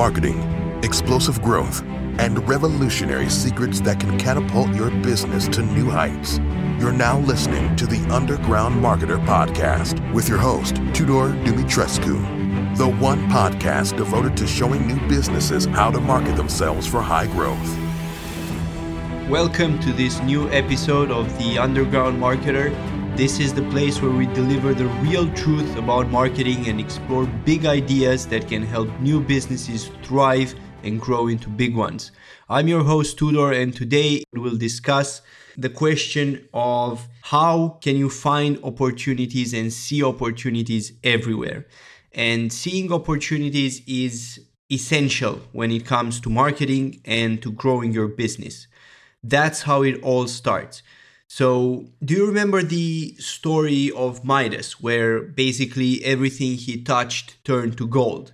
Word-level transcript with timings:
marketing, 0.00 0.40
explosive 0.82 1.42
growth, 1.42 1.82
and 2.18 2.48
revolutionary 2.48 3.28
secrets 3.28 3.82
that 3.82 4.00
can 4.00 4.18
catapult 4.18 4.74
your 4.74 4.90
business 5.02 5.46
to 5.46 5.60
new 5.60 5.90
heights. 5.90 6.38
You're 6.78 6.90
now 6.90 7.18
listening 7.18 7.76
to 7.76 7.84
the 7.84 8.00
Underground 8.10 8.82
Marketer 8.82 9.22
Podcast 9.26 10.00
with 10.14 10.26
your 10.26 10.38
host, 10.38 10.76
Tudor 10.94 11.34
Dumitrescu, 11.44 12.78
the 12.78 12.88
one 12.88 13.28
podcast 13.28 13.98
devoted 13.98 14.38
to 14.38 14.46
showing 14.46 14.86
new 14.86 15.06
businesses 15.06 15.66
how 15.66 15.90
to 15.90 16.00
market 16.00 16.34
themselves 16.34 16.86
for 16.86 17.02
high 17.02 17.26
growth. 17.26 17.78
Welcome 19.28 19.78
to 19.80 19.92
this 19.92 20.18
new 20.22 20.48
episode 20.50 21.10
of 21.10 21.26
the 21.36 21.58
Underground 21.58 22.18
Marketer. 22.18 22.74
This 23.20 23.38
is 23.38 23.52
the 23.52 23.68
place 23.68 24.00
where 24.00 24.10
we 24.10 24.24
deliver 24.28 24.72
the 24.72 24.86
real 25.04 25.30
truth 25.34 25.76
about 25.76 26.08
marketing 26.08 26.66
and 26.68 26.80
explore 26.80 27.26
big 27.44 27.66
ideas 27.66 28.26
that 28.28 28.48
can 28.48 28.62
help 28.62 28.88
new 28.98 29.20
businesses 29.20 29.90
thrive 30.02 30.54
and 30.84 30.98
grow 30.98 31.28
into 31.28 31.50
big 31.50 31.76
ones. 31.76 32.12
I'm 32.48 32.66
your 32.66 32.82
host 32.82 33.18
Tudor 33.18 33.52
and 33.52 33.76
today 33.76 34.24
we'll 34.32 34.56
discuss 34.56 35.20
the 35.58 35.68
question 35.68 36.48
of 36.54 37.06
how 37.20 37.78
can 37.82 37.98
you 37.98 38.08
find 38.08 38.58
opportunities 38.64 39.52
and 39.52 39.70
see 39.70 40.02
opportunities 40.02 40.94
everywhere. 41.04 41.66
And 42.12 42.50
seeing 42.50 42.90
opportunities 42.90 43.82
is 43.86 44.40
essential 44.72 45.42
when 45.52 45.70
it 45.70 45.84
comes 45.84 46.22
to 46.22 46.30
marketing 46.30 47.02
and 47.04 47.42
to 47.42 47.52
growing 47.52 47.92
your 47.92 48.08
business. 48.08 48.66
That's 49.22 49.60
how 49.60 49.82
it 49.82 50.02
all 50.02 50.26
starts. 50.26 50.82
So, 51.32 51.84
do 52.04 52.14
you 52.14 52.26
remember 52.26 52.60
the 52.60 53.14
story 53.18 53.92
of 53.92 54.24
Midas, 54.24 54.80
where 54.80 55.22
basically 55.22 56.04
everything 56.04 56.56
he 56.56 56.82
touched 56.82 57.36
turned 57.44 57.78
to 57.78 57.86
gold? 57.86 58.32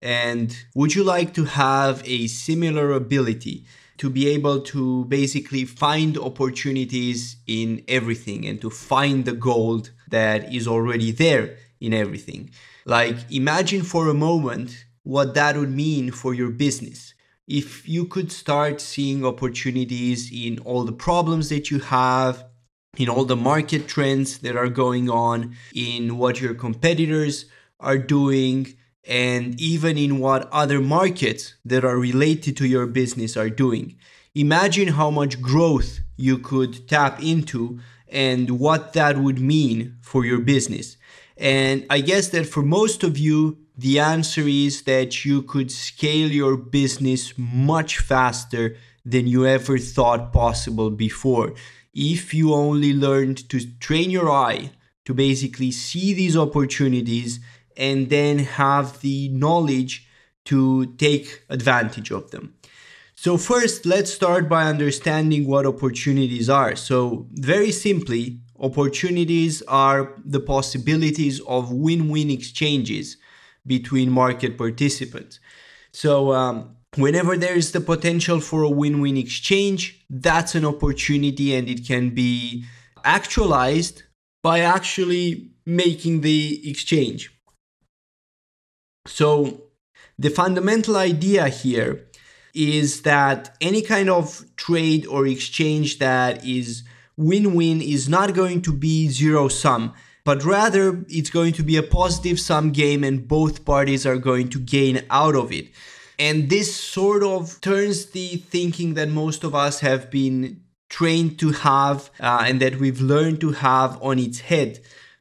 And 0.00 0.56
would 0.72 0.94
you 0.94 1.02
like 1.02 1.34
to 1.34 1.46
have 1.46 2.00
a 2.04 2.28
similar 2.28 2.92
ability 2.92 3.66
to 3.96 4.08
be 4.08 4.28
able 4.28 4.60
to 4.72 5.04
basically 5.06 5.64
find 5.64 6.16
opportunities 6.16 7.38
in 7.48 7.82
everything 7.88 8.46
and 8.46 8.60
to 8.60 8.70
find 8.70 9.24
the 9.24 9.32
gold 9.32 9.90
that 10.08 10.54
is 10.54 10.68
already 10.68 11.10
there 11.10 11.56
in 11.80 11.92
everything? 11.92 12.50
Like, 12.86 13.16
imagine 13.32 13.82
for 13.82 14.06
a 14.06 14.14
moment 14.14 14.84
what 15.02 15.34
that 15.34 15.56
would 15.56 15.72
mean 15.72 16.12
for 16.12 16.34
your 16.34 16.50
business 16.50 17.14
if 17.48 17.88
you 17.88 18.04
could 18.04 18.30
start 18.30 18.80
seeing 18.80 19.24
opportunities 19.24 20.30
in 20.30 20.58
all 20.60 20.84
the 20.84 20.92
problems 20.92 21.48
that 21.48 21.70
you 21.70 21.80
have, 21.80 22.44
in 22.98 23.08
all 23.08 23.24
the 23.24 23.36
market 23.36 23.88
trends 23.88 24.38
that 24.38 24.54
are 24.54 24.68
going 24.68 25.08
on, 25.08 25.56
in 25.74 26.18
what 26.18 26.40
your 26.40 26.54
competitors 26.54 27.46
are 27.80 27.96
doing, 27.96 28.74
and 29.06 29.58
even 29.58 29.96
in 29.96 30.18
what 30.18 30.48
other 30.52 30.80
markets 30.80 31.54
that 31.64 31.84
are 31.84 31.98
related 31.98 32.54
to 32.58 32.66
your 32.66 32.86
business 32.86 33.34
are 33.36 33.48
doing. 33.48 33.96
Imagine 34.34 34.88
how 34.88 35.10
much 35.10 35.40
growth 35.40 36.00
you 36.16 36.36
could 36.38 36.86
tap 36.86 37.22
into 37.22 37.80
and 38.08 38.60
what 38.60 38.92
that 38.92 39.16
would 39.16 39.40
mean 39.40 39.96
for 40.02 40.24
your 40.24 40.38
business. 40.38 40.98
And 41.38 41.86
I 41.88 42.00
guess 42.00 42.28
that 42.28 42.46
for 42.46 42.62
most 42.62 43.02
of 43.02 43.16
you, 43.16 43.58
the 43.78 44.00
answer 44.00 44.42
is 44.48 44.82
that 44.82 45.24
you 45.24 45.40
could 45.40 45.70
scale 45.70 46.28
your 46.32 46.56
business 46.56 47.32
much 47.38 47.98
faster 47.98 48.76
than 49.04 49.28
you 49.28 49.46
ever 49.46 49.78
thought 49.78 50.32
possible 50.32 50.90
before. 50.90 51.54
If 51.94 52.34
you 52.34 52.52
only 52.52 52.92
learned 52.92 53.48
to 53.50 53.60
train 53.78 54.10
your 54.10 54.30
eye 54.30 54.72
to 55.04 55.14
basically 55.14 55.70
see 55.70 56.12
these 56.12 56.36
opportunities 56.36 57.38
and 57.76 58.10
then 58.10 58.40
have 58.40 59.00
the 59.00 59.28
knowledge 59.28 60.08
to 60.46 60.86
take 60.96 61.44
advantage 61.48 62.10
of 62.10 62.32
them. 62.32 62.54
So, 63.14 63.36
first, 63.36 63.86
let's 63.86 64.12
start 64.12 64.48
by 64.48 64.64
understanding 64.64 65.46
what 65.46 65.66
opportunities 65.66 66.50
are. 66.50 66.74
So, 66.74 67.26
very 67.32 67.70
simply, 67.70 68.40
opportunities 68.58 69.62
are 69.62 70.14
the 70.24 70.40
possibilities 70.40 71.40
of 71.40 71.72
win 71.72 72.08
win 72.08 72.30
exchanges 72.30 73.16
between 73.68 74.10
market 74.10 74.58
participants. 74.58 75.38
So, 75.92 76.32
um, 76.32 76.76
whenever 76.96 77.36
there 77.36 77.54
is 77.54 77.72
the 77.72 77.80
potential 77.80 78.40
for 78.40 78.62
a 78.62 78.70
win 78.70 79.00
win 79.00 79.16
exchange, 79.16 80.04
that's 80.10 80.54
an 80.54 80.64
opportunity 80.64 81.54
and 81.54 81.68
it 81.68 81.86
can 81.86 82.10
be 82.10 82.64
actualized 83.04 84.02
by 84.42 84.60
actually 84.60 85.50
making 85.66 86.22
the 86.22 86.68
exchange. 86.68 87.30
So, 89.06 89.64
the 90.18 90.30
fundamental 90.30 90.96
idea 90.96 91.48
here 91.48 92.08
is 92.54 93.02
that 93.02 93.56
any 93.60 93.82
kind 93.82 94.10
of 94.10 94.44
trade 94.56 95.06
or 95.06 95.26
exchange 95.26 95.98
that 95.98 96.44
is 96.44 96.82
win 97.16 97.54
win 97.54 97.80
is 97.80 98.08
not 98.08 98.34
going 98.34 98.62
to 98.62 98.72
be 98.72 99.08
zero 99.08 99.48
sum 99.48 99.94
but 100.28 100.44
rather 100.44 101.06
it's 101.08 101.30
going 101.30 101.54
to 101.54 101.62
be 101.62 101.78
a 101.78 101.82
positive 101.82 102.38
sum 102.38 102.70
game 102.70 103.02
and 103.02 103.26
both 103.26 103.64
parties 103.64 104.04
are 104.04 104.18
going 104.18 104.46
to 104.46 104.58
gain 104.58 105.02
out 105.08 105.34
of 105.34 105.50
it. 105.50 105.68
And 106.18 106.50
this 106.50 106.76
sort 106.76 107.22
of 107.22 107.58
turns 107.62 108.10
the 108.10 108.36
thinking 108.36 108.92
that 108.92 109.08
most 109.08 109.42
of 109.42 109.54
us 109.54 109.80
have 109.80 110.10
been 110.10 110.60
trained 110.90 111.38
to 111.38 111.52
have 111.52 112.10
uh, 112.20 112.44
and 112.46 112.60
that 112.60 112.76
we've 112.76 113.00
learned 113.00 113.40
to 113.40 113.52
have 113.52 113.98
on 114.02 114.18
its 114.18 114.40
head. 114.40 114.80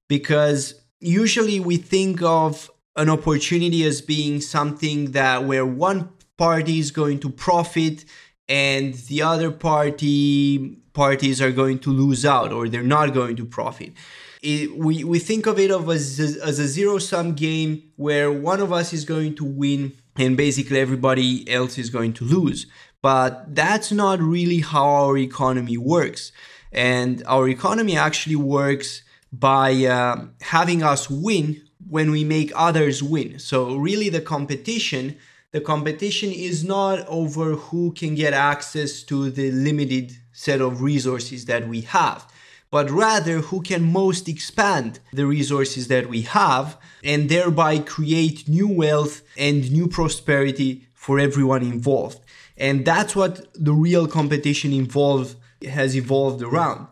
Because 0.10 0.74
usually 1.00 1.62
we 1.62 1.78
think 1.78 2.22
of 2.22 2.70
an 2.98 3.10
opportunity 3.10 3.86
as 3.86 4.02
being 4.02 4.42
something 4.42 5.12
that 5.12 5.46
where 5.46 5.66
one 5.66 6.10
party 6.36 6.80
is 6.80 6.92
going 6.92 7.22
to 7.22 7.30
profit 7.30 8.04
and 8.50 8.94
the 8.94 9.22
other 9.22 9.52
party 9.52 10.80
parties 10.92 11.42
are 11.42 11.54
going 11.54 11.80
to 11.80 11.92
lose 11.92 12.26
out 12.26 12.52
or 12.52 12.68
they're 12.68 12.84
not 12.84 13.14
going 13.14 13.38
to 13.38 13.46
profit 13.46 13.94
it, 14.42 14.78
we, 14.78 15.04
we 15.04 15.20
think 15.20 15.46
of 15.48 15.60
it 15.60 15.72
of 15.72 15.90
as, 15.90 16.20
as 16.20 16.60
a 16.60 16.68
zero 16.68 16.98
sum 16.98 17.34
game 17.34 17.92
where 17.96 18.32
one 18.32 18.60
of 18.60 18.72
us 18.72 18.94
is 18.94 19.06
going 19.06 19.36
to 19.36 19.46
win 19.46 19.94
and 20.16 20.36
basically 20.36 20.80
everybody 20.80 21.50
else 21.50 21.78
is 21.78 21.90
going 21.90 22.14
to 22.14 22.26
lose. 22.26 22.68
But 23.02 23.56
that's 23.56 23.92
not 23.92 24.20
really 24.20 24.60
how 24.60 24.86
our 24.86 25.18
economy 25.18 25.78
works. 25.78 26.32
And 26.72 27.24
our 27.28 27.48
economy 27.48 27.96
actually 27.96 28.36
works 28.36 29.04
by 29.32 29.74
uh, 29.86 30.26
having 30.42 30.84
us 30.84 31.10
win 31.10 31.62
when 31.90 32.12
we 32.12 32.24
make 32.24 32.52
others 32.56 33.02
win. 33.04 33.40
So 33.40 33.76
really 33.76 34.10
the 34.10 34.22
competition 34.22 35.18
the 35.52 35.62
competition 35.62 36.32
is 36.32 36.66
not 36.66 37.08
over 37.08 37.54
who 37.54 37.94
can 37.94 38.16
get 38.16 38.34
access 38.34 39.02
to 39.04 39.32
the 39.32 39.50
limited 39.52 40.12
set 40.34 40.60
of 40.60 40.82
resources 40.82 41.46
that 41.46 41.68
we 41.68 41.82
have 41.82 42.28
but 42.70 42.90
rather 42.90 43.40
who 43.40 43.62
can 43.62 43.92
most 43.92 44.28
expand 44.28 45.00
the 45.14 45.26
resources 45.26 45.88
that 45.88 46.10
we 46.10 46.22
have 46.22 46.78
and 47.04 47.30
thereby 47.30 47.80
create 47.80 48.48
new 48.48 48.68
wealth 48.68 49.22
and 49.38 49.72
new 49.72 49.88
prosperity 49.88 50.88
for 50.94 51.20
everyone 51.20 51.62
involved. 51.62 52.20
And 52.58 52.86
that's 52.86 53.16
what 53.16 53.48
the 53.54 53.74
real 53.74 54.08
competition 54.08 54.74
involved 54.74 55.36
has 55.64 55.96
evolved 55.96 56.42
around. 56.42 56.88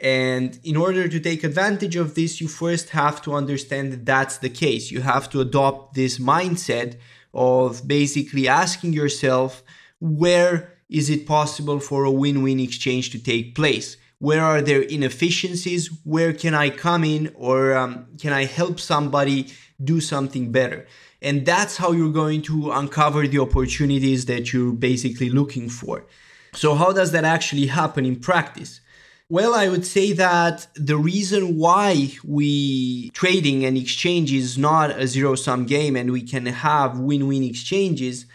And 0.00 0.58
in 0.64 0.76
order 0.76 1.08
to 1.08 1.20
take 1.20 1.44
advantage 1.44 1.94
of 1.94 2.14
this, 2.14 2.40
you 2.40 2.48
first 2.48 2.90
have 2.90 3.20
to 3.22 3.34
understand 3.34 3.92
that 3.92 4.06
that's 4.06 4.38
the 4.38 4.48
case. 4.48 4.90
You 4.90 5.02
have 5.02 5.28
to 5.30 5.40
adopt 5.42 5.94
this 5.94 6.18
mindset 6.18 6.96
of 7.34 7.86
basically 7.86 8.48
asking 8.48 8.94
yourself, 8.94 9.62
where 10.00 10.72
is 10.88 11.10
it 11.10 11.26
possible 11.26 11.78
for 11.78 12.04
a 12.04 12.10
win 12.10 12.42
win 12.42 12.58
exchange 12.58 13.10
to 13.10 13.18
take 13.18 13.54
place? 13.54 13.98
Where 14.20 14.44
are 14.44 14.60
there 14.60 14.82
inefficiencies? 14.82 15.90
Where 16.04 16.32
can 16.32 16.54
i 16.54 16.70
come 16.70 17.02
in 17.04 17.32
or 17.34 17.76
um, 17.76 18.06
can 18.20 18.32
i 18.32 18.44
help 18.44 18.78
somebody 18.78 19.48
do 19.82 20.00
something 20.00 20.52
better? 20.52 20.86
And 21.22 21.44
that's 21.44 21.76
how 21.76 21.92
you're 21.92 22.12
going 22.12 22.42
to 22.42 22.70
uncover 22.70 23.26
the 23.26 23.40
opportunities 23.40 24.26
that 24.26 24.52
you're 24.52 24.72
basically 24.72 25.30
looking 25.30 25.68
for. 25.68 26.06
So 26.54 26.74
how 26.74 26.92
does 26.92 27.12
that 27.12 27.24
actually 27.24 27.66
happen 27.66 28.04
in 28.06 28.16
practice? 28.16 28.80
Well, 29.28 29.54
I 29.54 29.68
would 29.68 29.86
say 29.86 30.12
that 30.12 30.66
the 30.74 30.96
reason 30.96 31.56
why 31.56 32.12
we 32.24 33.10
trading 33.10 33.64
and 33.64 33.76
exchange 33.76 34.32
is 34.32 34.58
not 34.58 34.90
a 34.90 35.06
zero 35.06 35.34
sum 35.34 35.66
game 35.66 35.94
and 35.94 36.10
we 36.10 36.22
can 36.22 36.46
have 36.46 36.98
win 36.98 37.28
win 37.28 37.44
exchanges 37.44 38.26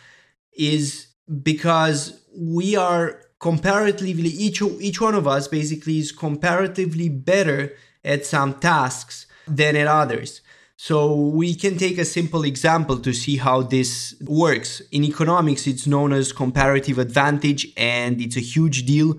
is 0.57 1.07
because 1.43 2.21
we 2.33 2.75
are 2.75 3.24
comparatively 3.39 4.29
each 4.29 4.61
each 4.61 5.01
one 5.01 5.15
of 5.15 5.27
us 5.27 5.47
basically 5.47 5.99
is 5.99 6.11
comparatively 6.11 7.09
better 7.09 7.73
at 8.03 8.25
some 8.25 8.53
tasks 8.55 9.27
than 9.47 9.75
at 9.75 9.87
others. 9.87 10.41
So 10.77 11.15
we 11.15 11.55
can 11.55 11.77
take 11.77 11.97
a 11.97 12.05
simple 12.05 12.43
example 12.43 12.99
to 12.99 13.13
see 13.13 13.37
how 13.37 13.61
this 13.61 14.15
works. 14.21 14.81
In 14.91 15.03
economics 15.03 15.67
it's 15.67 15.87
known 15.87 16.11
as 16.11 16.33
comparative 16.33 16.99
advantage 16.99 17.67
and 17.77 18.19
it's 18.19 18.37
a 18.37 18.41
huge 18.41 18.85
deal. 18.85 19.17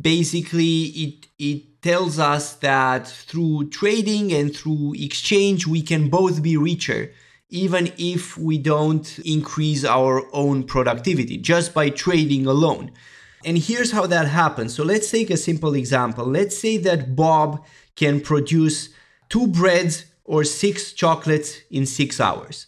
Basically 0.00 0.82
it 1.04 1.26
it 1.38 1.82
tells 1.82 2.18
us 2.18 2.54
that 2.56 3.08
through 3.08 3.68
trading 3.70 4.32
and 4.32 4.54
through 4.54 4.94
exchange 4.96 5.66
we 5.66 5.82
can 5.82 6.08
both 6.08 6.42
be 6.42 6.56
richer 6.56 7.10
even 7.50 7.92
if 7.98 8.38
we 8.38 8.56
don't 8.56 9.18
increase 9.18 9.84
our 9.84 10.22
own 10.32 10.64
productivity 10.64 11.36
just 11.36 11.74
by 11.74 11.90
trading 11.90 12.46
alone. 12.46 12.90
And 13.44 13.58
here's 13.58 13.92
how 13.92 14.06
that 14.06 14.28
happens. 14.28 14.74
So 14.74 14.84
let's 14.84 15.10
take 15.10 15.30
a 15.30 15.36
simple 15.36 15.74
example. 15.74 16.24
Let's 16.24 16.56
say 16.56 16.76
that 16.78 17.16
Bob 17.16 17.64
can 17.96 18.20
produce 18.20 18.88
two 19.28 19.46
breads 19.46 20.06
or 20.24 20.44
six 20.44 20.92
chocolates 20.92 21.58
in 21.70 21.86
six 21.86 22.20
hours. 22.20 22.66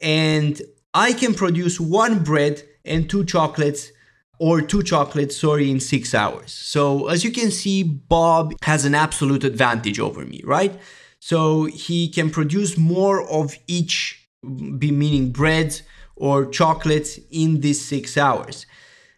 And 0.00 0.60
I 0.94 1.12
can 1.12 1.34
produce 1.34 1.80
one 1.80 2.22
bread 2.22 2.62
and 2.84 3.08
two 3.08 3.24
chocolates 3.24 3.90
or 4.38 4.60
two 4.60 4.82
chocolates, 4.82 5.36
sorry, 5.36 5.70
in 5.70 5.78
six 5.78 6.14
hours. 6.14 6.52
So 6.52 7.08
as 7.08 7.22
you 7.24 7.30
can 7.30 7.50
see, 7.50 7.82
Bob 7.82 8.54
has 8.62 8.84
an 8.84 8.94
absolute 8.94 9.44
advantage 9.44 10.00
over 10.00 10.24
me, 10.24 10.40
right? 10.44 10.78
So 11.20 11.64
he 11.64 12.08
can 12.08 12.30
produce 12.30 12.76
more 12.76 13.22
of 13.30 13.56
each, 13.68 14.28
meaning 14.42 15.30
breads 15.30 15.82
or 16.16 16.46
chocolates 16.46 17.20
in 17.30 17.60
these 17.60 17.80
six 17.84 18.16
hours. 18.16 18.66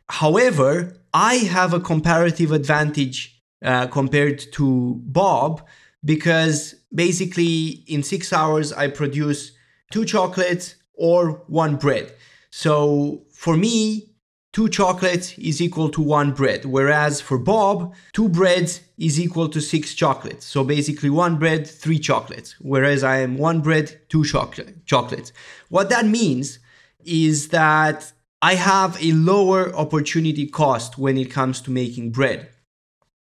However, 0.09 0.97
I 1.13 1.37
have 1.37 1.73
a 1.73 1.81
comparative 1.81 2.53
advantage 2.53 3.43
uh, 3.65 3.87
compared 3.87 4.41
to 4.53 5.01
Bob 5.05 5.67
because 6.05 6.75
basically 6.95 7.85
in 7.87 8.03
six 8.03 8.33
hours 8.33 8.73
I 8.73 8.89
produce 8.89 9.53
two 9.91 10.05
chocolates 10.05 10.75
or 10.95 11.43
one 11.47 11.77
bread. 11.77 12.13
So 12.51 13.25
for 13.33 13.57
me, 13.57 14.15
two 14.53 14.69
chocolates 14.69 15.37
is 15.39 15.61
equal 15.61 15.89
to 15.91 16.01
one 16.01 16.33
bread, 16.33 16.65
whereas 16.65 17.21
for 17.21 17.39
Bob, 17.39 17.95
two 18.13 18.29
breads 18.29 18.81
is 18.97 19.19
equal 19.19 19.49
to 19.49 19.61
six 19.61 19.95
chocolates. 19.95 20.47
So 20.47 20.63
basically, 20.63 21.11
one 21.11 21.37
bread, 21.39 21.67
three 21.67 21.99
chocolates, 21.99 22.55
whereas 22.61 23.03
I 23.03 23.19
am 23.19 23.37
one 23.37 23.61
bread, 23.61 24.01
two 24.09 24.25
chocolate, 24.25 24.87
chocolates. 24.87 25.33
What 25.69 25.89
that 25.91 26.07
means 26.07 26.61
is 27.05 27.49
that 27.49 28.13
I 28.45 28.57
have 28.57 29.03
a 29.03 29.13
lower 29.13 29.75
opportunity 29.75 30.47
cost 30.47 30.99
when 30.99 31.17
it 31.17 31.31
comes 31.31 31.63
to 31.63 31.71
making 31.71 32.11
bread. 32.11 32.51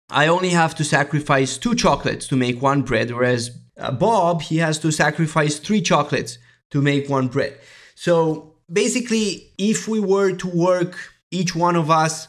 I 0.10 0.28
only 0.28 0.50
have 0.50 0.76
to 0.76 0.84
sacrifice 0.84 1.58
two 1.58 1.76
chocolates 1.76 2.28
to 2.28 2.36
make 2.36 2.62
one 2.62 2.82
bread, 2.82 3.10
whereas 3.10 3.58
uh, 3.78 3.92
Bob, 3.92 4.42
he 4.42 4.58
has 4.58 4.80
to 4.80 4.92
sacrifice 4.92 5.60
three 5.60 5.82
chocolates 5.82 6.40
to 6.72 6.82
make 6.82 7.08
one 7.08 7.30
bread. 7.30 7.58
So 7.96 8.56
basically, 8.70 9.54
if 9.58 9.88
we 9.88 10.02
were 10.02 10.34
to 10.34 10.48
work, 10.50 10.98
each 11.32 11.56
one 11.56 11.78
of 11.78 11.90
us, 11.90 12.28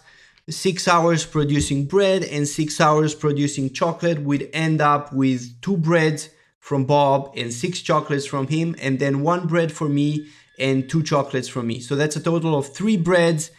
six 0.48 0.86
hours 0.86 1.26
producing 1.26 1.86
bread 1.86 2.22
and 2.22 2.46
six 2.46 2.80
hours 2.80 3.12
producing 3.12 3.72
chocolate, 3.72 4.20
we'd 4.20 4.48
end 4.52 4.80
up 4.80 5.12
with 5.12 5.60
two 5.62 5.76
breads 5.76 6.28
from 6.60 6.84
Bob 6.84 7.32
and 7.36 7.52
six 7.52 7.80
chocolates 7.80 8.24
from 8.24 8.46
him, 8.46 8.76
and 8.80 9.00
then 9.00 9.22
one 9.22 9.48
bread 9.48 9.72
for 9.72 9.88
me 9.88 10.28
and 10.58 10.88
two 10.88 11.02
chocolates 11.02 11.48
from 11.48 11.66
me. 11.66 11.80
So 11.80 11.96
that's 11.96 12.16
a 12.16 12.22
total 12.22 12.56
of 12.56 12.72
three 12.72 12.96
breads 12.96 13.50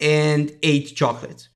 and 0.00 0.52
eight 0.62 0.94
chocolates. 0.96 1.48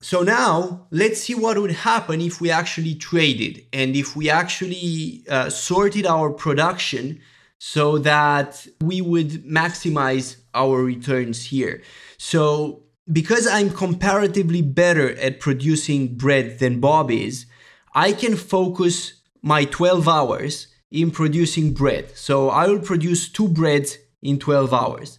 So 0.00 0.22
now 0.22 0.88
let's 0.90 1.20
see 1.20 1.34
what 1.34 1.58
would 1.58 1.70
happen 1.70 2.20
if 2.20 2.40
we 2.40 2.50
actually 2.50 2.96
traded 2.96 3.64
and 3.72 3.94
if 3.94 4.16
we 4.16 4.28
actually 4.28 5.24
uh, 5.28 5.48
sorted 5.48 6.06
our 6.06 6.30
production 6.30 7.20
so 7.58 7.98
that 7.98 8.66
we 8.80 9.00
would 9.00 9.44
maximize 9.44 10.38
our 10.54 10.82
returns 10.82 11.44
here. 11.46 11.82
So 12.18 12.82
because 13.10 13.46
I'm 13.46 13.70
comparatively 13.70 14.62
better 14.62 15.16
at 15.18 15.38
producing 15.38 16.16
bread 16.16 16.58
than 16.58 16.80
Bob 16.80 17.10
is, 17.12 17.46
I 17.94 18.12
can 18.12 18.36
focus 18.36 19.14
my 19.42 19.64
12 19.64 20.08
hours 20.08 20.66
in 20.90 21.10
producing 21.10 21.72
bread. 21.72 22.16
So 22.16 22.50
I 22.50 22.66
will 22.66 22.80
produce 22.80 23.28
two 23.28 23.48
breads 23.48 23.98
in 24.22 24.38
12 24.38 24.72
hours. 24.72 25.18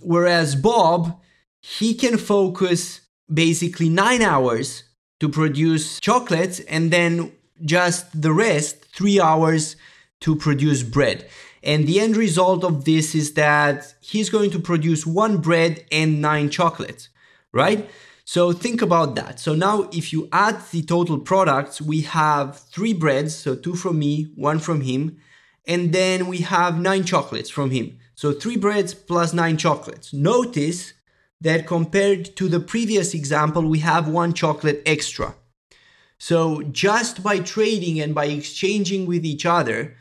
Whereas 0.00 0.54
Bob, 0.54 1.20
he 1.60 1.94
can 1.94 2.18
focus 2.18 3.00
basically 3.32 3.88
nine 3.88 4.22
hours 4.22 4.84
to 5.20 5.28
produce 5.28 6.00
chocolates 6.00 6.60
and 6.60 6.90
then 6.90 7.32
just 7.64 8.20
the 8.20 8.32
rest, 8.32 8.84
three 8.84 9.20
hours 9.20 9.76
to 10.20 10.36
produce 10.36 10.82
bread. 10.82 11.28
And 11.62 11.86
the 11.86 12.00
end 12.00 12.16
result 12.16 12.62
of 12.62 12.84
this 12.84 13.14
is 13.14 13.32
that 13.34 13.94
he's 14.00 14.28
going 14.28 14.50
to 14.50 14.58
produce 14.58 15.06
one 15.06 15.38
bread 15.38 15.84
and 15.90 16.20
nine 16.20 16.50
chocolates, 16.50 17.08
right? 17.52 17.88
So 18.26 18.52
think 18.52 18.82
about 18.82 19.14
that. 19.16 19.40
So 19.40 19.54
now 19.54 19.88
if 19.92 20.12
you 20.12 20.28
add 20.32 20.60
the 20.70 20.82
total 20.82 21.18
products, 21.18 21.80
we 21.80 22.02
have 22.02 22.58
three 22.58 22.92
breads, 22.92 23.34
so 23.34 23.54
two 23.54 23.74
from 23.74 23.98
me, 23.98 24.24
one 24.34 24.58
from 24.58 24.82
him, 24.82 25.18
and 25.66 25.92
then 25.92 26.26
we 26.26 26.38
have 26.38 26.80
nine 26.80 27.04
chocolates 27.04 27.50
from 27.50 27.70
him. 27.70 27.98
So 28.14 28.32
three 28.32 28.56
breads 28.56 28.94
plus 28.94 29.32
nine 29.32 29.56
chocolates. 29.56 30.12
Notice 30.12 30.92
that 31.40 31.66
compared 31.66 32.36
to 32.36 32.48
the 32.48 32.60
previous 32.60 33.12
example, 33.14 33.62
we 33.62 33.80
have 33.80 34.08
one 34.08 34.32
chocolate 34.32 34.82
extra. 34.86 35.34
So 36.18 36.62
just 36.62 37.22
by 37.22 37.40
trading 37.40 38.00
and 38.00 38.14
by 38.14 38.26
exchanging 38.26 39.06
with 39.06 39.24
each 39.24 39.44
other, 39.44 39.96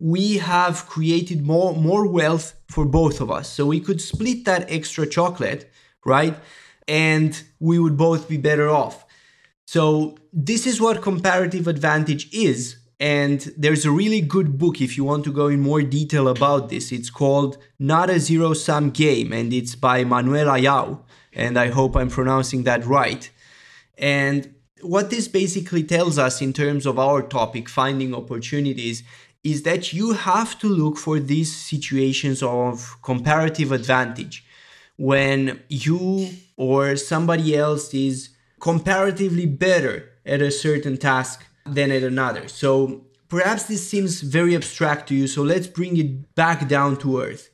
we 0.00 0.38
have 0.38 0.86
created 0.88 1.46
more, 1.46 1.76
more 1.76 2.08
wealth 2.08 2.54
for 2.68 2.86
both 2.86 3.20
of 3.20 3.30
us. 3.30 3.48
So 3.52 3.66
we 3.66 3.80
could 3.80 4.00
split 4.00 4.46
that 4.46 4.70
extra 4.70 5.06
chocolate, 5.06 5.70
right? 6.04 6.36
And 6.88 7.40
we 7.60 7.78
would 7.78 7.96
both 7.96 8.28
be 8.28 8.38
better 8.38 8.68
off. 8.68 9.04
So 9.66 10.16
this 10.32 10.66
is 10.66 10.80
what 10.80 11.02
comparative 11.02 11.68
advantage 11.68 12.32
is. 12.32 12.79
And 13.00 13.40
there's 13.56 13.86
a 13.86 13.90
really 13.90 14.20
good 14.20 14.58
book 14.58 14.82
if 14.82 14.98
you 14.98 15.04
want 15.04 15.24
to 15.24 15.32
go 15.32 15.48
in 15.48 15.60
more 15.60 15.80
detail 15.80 16.28
about 16.28 16.68
this. 16.68 16.92
It's 16.92 17.08
called 17.08 17.56
Not 17.78 18.10
a 18.10 18.20
Zero 18.20 18.52
Sum 18.52 18.90
Game, 18.90 19.32
and 19.32 19.54
it's 19.54 19.74
by 19.74 20.04
Manuel 20.04 20.48
Ayau. 20.48 21.00
And 21.32 21.58
I 21.58 21.68
hope 21.68 21.96
I'm 21.96 22.10
pronouncing 22.10 22.64
that 22.64 22.84
right. 22.84 23.30
And 23.96 24.54
what 24.82 25.08
this 25.08 25.28
basically 25.28 25.82
tells 25.82 26.18
us 26.18 26.42
in 26.42 26.52
terms 26.52 26.84
of 26.84 26.98
our 26.98 27.22
topic, 27.22 27.70
finding 27.70 28.14
opportunities, 28.14 29.02
is 29.42 29.62
that 29.62 29.94
you 29.94 30.12
have 30.12 30.58
to 30.58 30.68
look 30.68 30.98
for 30.98 31.18
these 31.18 31.54
situations 31.56 32.42
of 32.42 32.96
comparative 33.02 33.72
advantage 33.72 34.44
when 34.98 35.58
you 35.68 36.28
or 36.58 36.96
somebody 36.96 37.56
else 37.56 37.94
is 37.94 38.28
comparatively 38.60 39.46
better 39.46 40.10
at 40.26 40.42
a 40.42 40.50
certain 40.50 40.98
task 40.98 41.46
than 41.74 41.90
at 41.90 42.02
another. 42.02 42.48
So 42.48 43.04
perhaps 43.28 43.64
this 43.64 43.88
seems 43.88 44.20
very 44.20 44.54
abstract 44.54 45.08
to 45.08 45.14
you, 45.14 45.26
so 45.26 45.42
let's 45.42 45.66
bring 45.66 45.96
it 45.96 46.34
back 46.34 46.68
down 46.68 46.96
to 46.98 47.20
earth. 47.20 47.50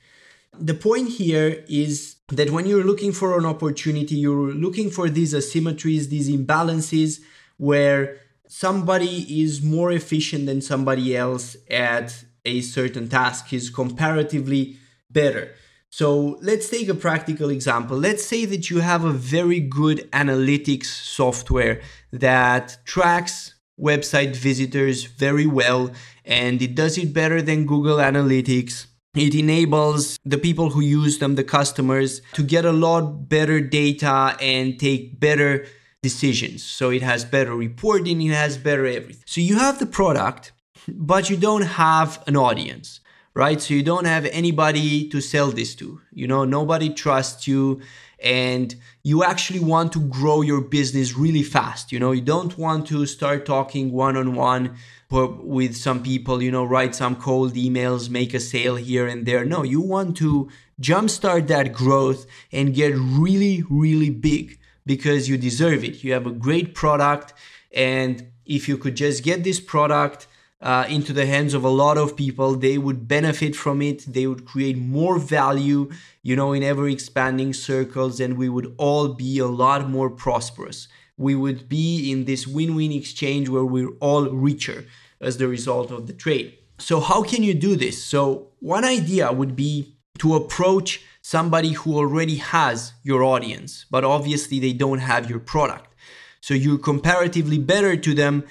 The 0.59 0.75
point 0.75 1.11
here 1.11 1.65
is 1.69 2.17
that 2.29 2.51
when 2.51 2.67
you're 2.67 2.85
looking 2.85 3.13
for 3.13 3.39
an 3.39 3.45
opportunity, 3.45 4.15
you're 4.15 4.53
looking 4.53 4.91
for 4.91 5.09
these 5.09 5.35
asymmetries, 5.35 6.09
these 6.09 6.31
imbalances 6.31 7.21
where 7.59 8.19
somebody 8.49 9.43
is 9.43 9.63
more 9.63 9.93
efficient 9.93 10.47
than 10.47 10.61
somebody 10.61 11.17
else 11.17 11.57
at 11.71 12.25
a 12.45 12.63
certain 12.63 13.09
task, 13.09 13.53
is 13.53 13.71
comparatively 13.71 14.79
better. 15.11 15.53
So 15.91 16.39
let's 16.43 16.69
take 16.69 16.89
a 16.89 16.95
practical 16.95 17.51
example. 17.51 17.97
Let's 17.97 18.25
say 18.25 18.45
that 18.47 18.71
you 18.71 18.81
have 18.81 19.05
a 19.05 19.13
very 19.13 19.61
good 19.61 20.11
analytics 20.13 20.87
software 20.87 21.81
that 22.13 22.79
tracks 22.85 23.56
website 23.81 24.35
visitors 24.35 25.05
very 25.05 25.47
well 25.47 25.91
and 26.25 26.61
it 26.63 26.75
does 26.75 26.99
it 26.99 27.13
better 27.13 27.41
than 27.43 27.67
Google 27.67 27.99
Analytics. 27.99 28.87
It 29.15 29.35
enables 29.35 30.19
the 30.25 30.39
people 30.39 30.71
who 30.71 30.81
use 30.81 31.19
them, 31.19 31.37
the 31.37 31.45
customers, 31.45 32.21
to 32.35 32.43
get 32.43 32.65
a 32.65 32.73
lot 32.73 33.29
better 33.29 33.61
data 33.61 34.37
and 34.41 34.79
take 34.79 35.19
better 35.19 35.67
decisions. 36.03 36.63
So 36.63 36.91
it 36.91 37.03
has 37.03 37.25
better 37.25 37.55
reporting, 37.55 38.21
it 38.21 38.35
has 38.35 38.59
better 38.59 38.87
everything. 38.87 39.23
So 39.27 39.41
you 39.41 39.59
have 39.59 39.79
the 39.79 39.87
product, 39.87 40.53
but 40.89 41.31
you 41.31 41.37
don't 41.37 41.63
have 41.63 42.23
an 42.27 42.37
audience, 42.37 43.01
right? 43.35 43.61
So 43.61 43.75
you 43.75 43.83
don't 43.83 44.05
have 44.05 44.27
anybody 44.27 45.09
to 45.09 45.21
sell 45.21 45.51
this 45.51 45.75
to. 45.77 46.01
You 46.13 46.27
know, 46.27 46.45
nobody 46.45 46.91
trusts 46.91 47.49
you 47.49 47.81
and 48.23 48.75
you 49.03 49.23
actually 49.23 49.61
want 49.61 49.93
to 49.93 50.01
grow 50.01 50.41
your 50.41 50.61
business 50.61 51.17
really 51.17 51.43
fast 51.43 51.93
you 51.93 51.99
know? 51.99 52.13
You 52.13 52.23
don't 52.23 52.57
want 52.59 52.87
to 52.89 53.07
start 53.07 53.47
talking 53.47 53.93
one 53.93 54.17
on 54.17 54.35
one 54.35 54.77
with 55.11 55.77
some 55.77 56.03
people 56.03 56.43
you 56.43 56.51
know 56.51 56.65
write 56.65 56.95
some 56.95 57.17
cold 57.17 57.55
emails 57.55 58.11
make 58.11 58.35
a 58.35 58.41
sale 58.41 58.77
here 58.77 59.07
and 59.07 59.27
there. 59.27 59.45
No 59.45 59.63
you 59.63 59.81
want 59.81 60.17
to 60.19 60.49
jumpstart 60.81 61.47
that 61.49 61.73
growth 61.73 62.27
and 62.53 62.75
get 62.75 62.95
really 62.97 63.65
really 63.71 64.11
big 64.11 64.59
because 64.85 65.29
you 65.29 65.37
deserve 65.37 65.85
it. 65.85 66.03
You 66.05 66.13
have 66.13 66.27
a 66.27 66.33
great 66.33 66.75
product 66.75 67.35
and 67.73 68.27
if 68.47 68.69
you 68.69 68.79
could 68.79 68.97
just 68.97 69.23
get 69.23 69.45
this 69.45 69.61
product 69.61 70.27
uh, 70.61 70.87
into 70.89 71.13
the 71.13 71.27
hands 71.27 71.55
of 71.55 71.65
a 71.65 71.69
lot 71.69 71.99
of 71.99 72.17
people 72.17 72.55
they 72.55 72.79
would 72.79 73.07
benefit 73.07 73.55
from 73.55 73.83
it 73.83 74.05
they 74.07 74.27
would 74.27 74.45
create 74.45 74.79
more 74.79 75.19
value 75.19 75.91
you 76.23 76.35
know 76.35 76.53
in 76.53 76.63
ever 76.63 76.89
expanding 76.89 77.53
circles 77.53 78.21
and 78.21 78.37
we 78.39 78.49
would 78.49 78.75
all 78.79 79.09
be 79.09 79.39
a 79.39 79.47
lot 79.47 79.89
more 79.89 80.11
prosperous 80.11 80.89
we 81.19 81.35
would 81.35 81.69
be 81.69 82.11
in 82.11 82.25
this 82.25 82.47
win-win 82.47 82.93
exchange 82.93 83.49
where 83.49 83.65
we're 83.65 83.97
all 84.01 84.29
richer 84.31 84.85
as 85.21 85.37
the 85.39 85.49
result 85.49 85.91
of 85.91 86.07
the 86.07 86.13
trade 86.13 86.57
So, 86.79 87.01
how 87.01 87.23
can 87.23 87.43
you 87.43 87.55
do 87.55 87.77
this? 87.77 88.03
So, 88.05 88.49
one 88.61 88.85
idea 88.85 89.33
would 89.33 89.57
be 89.57 89.97
to 90.19 90.35
approach 90.35 91.03
somebody 91.23 91.73
who 91.73 91.97
already 91.97 92.37
has 92.37 92.93
your 93.03 93.23
audience, 93.25 93.87
but 93.91 94.05
obviously 94.05 94.61
they 94.61 94.73
don't 94.73 94.99
have 94.99 95.29
your 95.29 95.39
product. 95.39 95.95
So, 96.41 96.55
you're 96.55 96.79
comparatively 96.79 97.59
better 97.59 97.97
to 97.97 98.15
them 98.15 98.45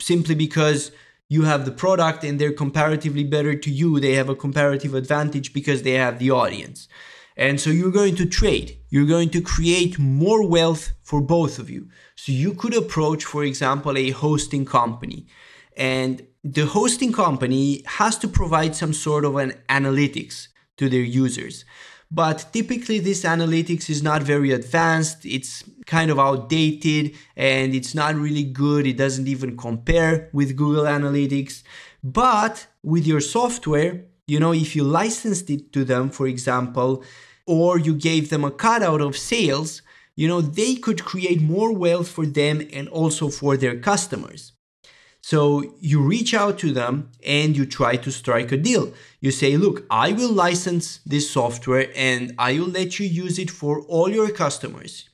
simply 0.00 0.34
because 0.34 0.92
you 1.32 1.42
have 1.44 1.64
the 1.64 1.78
product 1.84 2.24
and 2.24 2.38
they're 2.38 2.60
comparatively 2.64 3.24
better 3.24 3.54
to 3.54 3.70
you. 3.70 3.98
They 3.98 4.14
have 4.20 4.28
a 4.28 4.40
comparative 4.44 4.94
advantage 4.94 5.54
because 5.54 5.80
they 5.82 5.96
have 6.04 6.18
the 6.18 6.30
audience. 6.30 6.88
And 7.36 7.58
so 7.58 7.70
you're 7.70 7.98
going 8.02 8.16
to 8.16 8.26
trade. 8.26 8.78
You're 8.90 9.12
going 9.16 9.30
to 9.30 9.40
create 9.40 9.98
more 9.98 10.46
wealth 10.46 10.92
for 11.02 11.22
both 11.22 11.58
of 11.58 11.70
you. 11.70 11.88
So 12.16 12.32
you 12.32 12.52
could 12.52 12.76
approach, 12.76 13.24
for 13.24 13.42
example, 13.44 13.96
a 13.96 14.10
hosting 14.10 14.66
company. 14.66 15.26
And 15.74 16.14
the 16.44 16.66
hosting 16.66 17.12
company 17.12 17.82
has 17.86 18.18
to 18.18 18.28
provide 18.28 18.76
some 18.76 18.92
sort 18.92 19.24
of 19.24 19.36
an 19.36 19.52
analytics 19.70 20.48
to 20.76 20.90
their 20.90 21.08
users. 21.24 21.64
But 22.14 22.46
typically, 22.52 22.98
this 22.98 23.22
analytics 23.24 23.88
is 23.88 24.02
not 24.02 24.22
very 24.22 24.50
advanced. 24.52 25.24
It's 25.24 25.64
kind 25.86 26.10
of 26.10 26.18
outdated 26.18 27.14
and 27.36 27.74
it's 27.74 27.94
not 27.94 28.16
really 28.16 28.44
good. 28.44 28.86
It 28.86 28.98
doesn't 28.98 29.28
even 29.28 29.56
compare 29.56 30.28
with 30.34 30.54
Google 30.54 30.84
Analytics. 30.84 31.62
But 32.04 32.66
with 32.82 33.06
your 33.06 33.22
software, 33.22 34.04
you 34.26 34.38
know, 34.38 34.52
if 34.52 34.76
you 34.76 34.84
licensed 34.84 35.48
it 35.48 35.72
to 35.72 35.86
them, 35.86 36.10
for 36.10 36.26
example, 36.26 37.02
or 37.46 37.78
you 37.78 37.94
gave 37.94 38.28
them 38.28 38.44
a 38.44 38.50
cutout 38.50 39.00
of 39.00 39.16
sales, 39.16 39.80
you 40.14 40.28
know, 40.28 40.42
they 40.42 40.74
could 40.74 41.02
create 41.06 41.40
more 41.40 41.72
wealth 41.72 42.08
for 42.08 42.26
them 42.26 42.60
and 42.74 42.88
also 42.90 43.30
for 43.30 43.56
their 43.56 43.78
customers. 43.78 44.52
So 45.22 45.74
you 45.80 46.02
reach 46.02 46.34
out 46.34 46.58
to 46.58 46.72
them 46.72 47.10
and 47.24 47.56
you 47.56 47.64
try 47.64 47.94
to 47.96 48.10
strike 48.10 48.50
a 48.50 48.56
deal. 48.56 48.92
You 49.20 49.30
say, 49.30 49.56
look, 49.56 49.86
I 49.88 50.12
will 50.12 50.32
license 50.32 50.98
this 51.06 51.30
software 51.30 51.90
and 51.94 52.34
I 52.38 52.58
will 52.58 52.66
let 52.66 52.98
you 52.98 53.06
use 53.06 53.38
it 53.38 53.50
for 53.50 53.82
all 53.82 54.08
your 54.10 54.30
customers. 54.30 55.08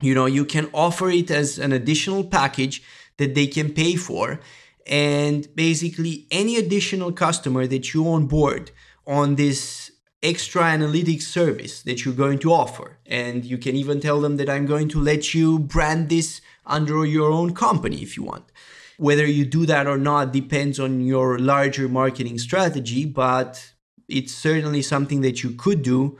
You 0.00 0.14
know, 0.14 0.26
you 0.26 0.44
can 0.44 0.68
offer 0.74 1.10
it 1.10 1.30
as 1.30 1.60
an 1.60 1.72
additional 1.72 2.24
package 2.24 2.82
that 3.18 3.36
they 3.36 3.46
can 3.46 3.72
pay 3.72 3.94
for. 3.94 4.40
And 4.84 5.46
basically, 5.54 6.26
any 6.32 6.56
additional 6.56 7.12
customer 7.12 7.68
that 7.68 7.94
you 7.94 8.08
onboard 8.08 8.72
on 9.06 9.36
this 9.36 9.92
extra 10.24 10.62
analytics 10.62 11.22
service 11.22 11.82
that 11.82 12.04
you're 12.04 12.14
going 12.14 12.40
to 12.40 12.52
offer. 12.52 12.98
And 13.06 13.44
you 13.44 13.58
can 13.58 13.76
even 13.76 14.00
tell 14.00 14.20
them 14.20 14.38
that 14.38 14.50
I'm 14.50 14.66
going 14.66 14.88
to 14.90 15.00
let 15.00 15.34
you 15.34 15.60
brand 15.60 16.08
this 16.08 16.40
under 16.66 17.04
your 17.04 17.30
own 17.30 17.54
company 17.54 18.02
if 18.02 18.16
you 18.16 18.24
want. 18.24 18.51
Whether 18.98 19.26
you 19.26 19.44
do 19.44 19.66
that 19.66 19.86
or 19.86 19.98
not 19.98 20.32
depends 20.32 20.78
on 20.78 21.00
your 21.00 21.38
larger 21.38 21.88
marketing 21.88 22.38
strategy, 22.38 23.04
but 23.04 23.72
it's 24.08 24.34
certainly 24.34 24.82
something 24.82 25.20
that 25.22 25.42
you 25.42 25.50
could 25.50 25.82
do. 25.82 26.18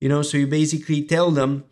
You 0.00 0.08
know, 0.08 0.22
so 0.22 0.36
you 0.38 0.46
basically 0.46 1.02
tell 1.02 1.30
them, 1.30 1.64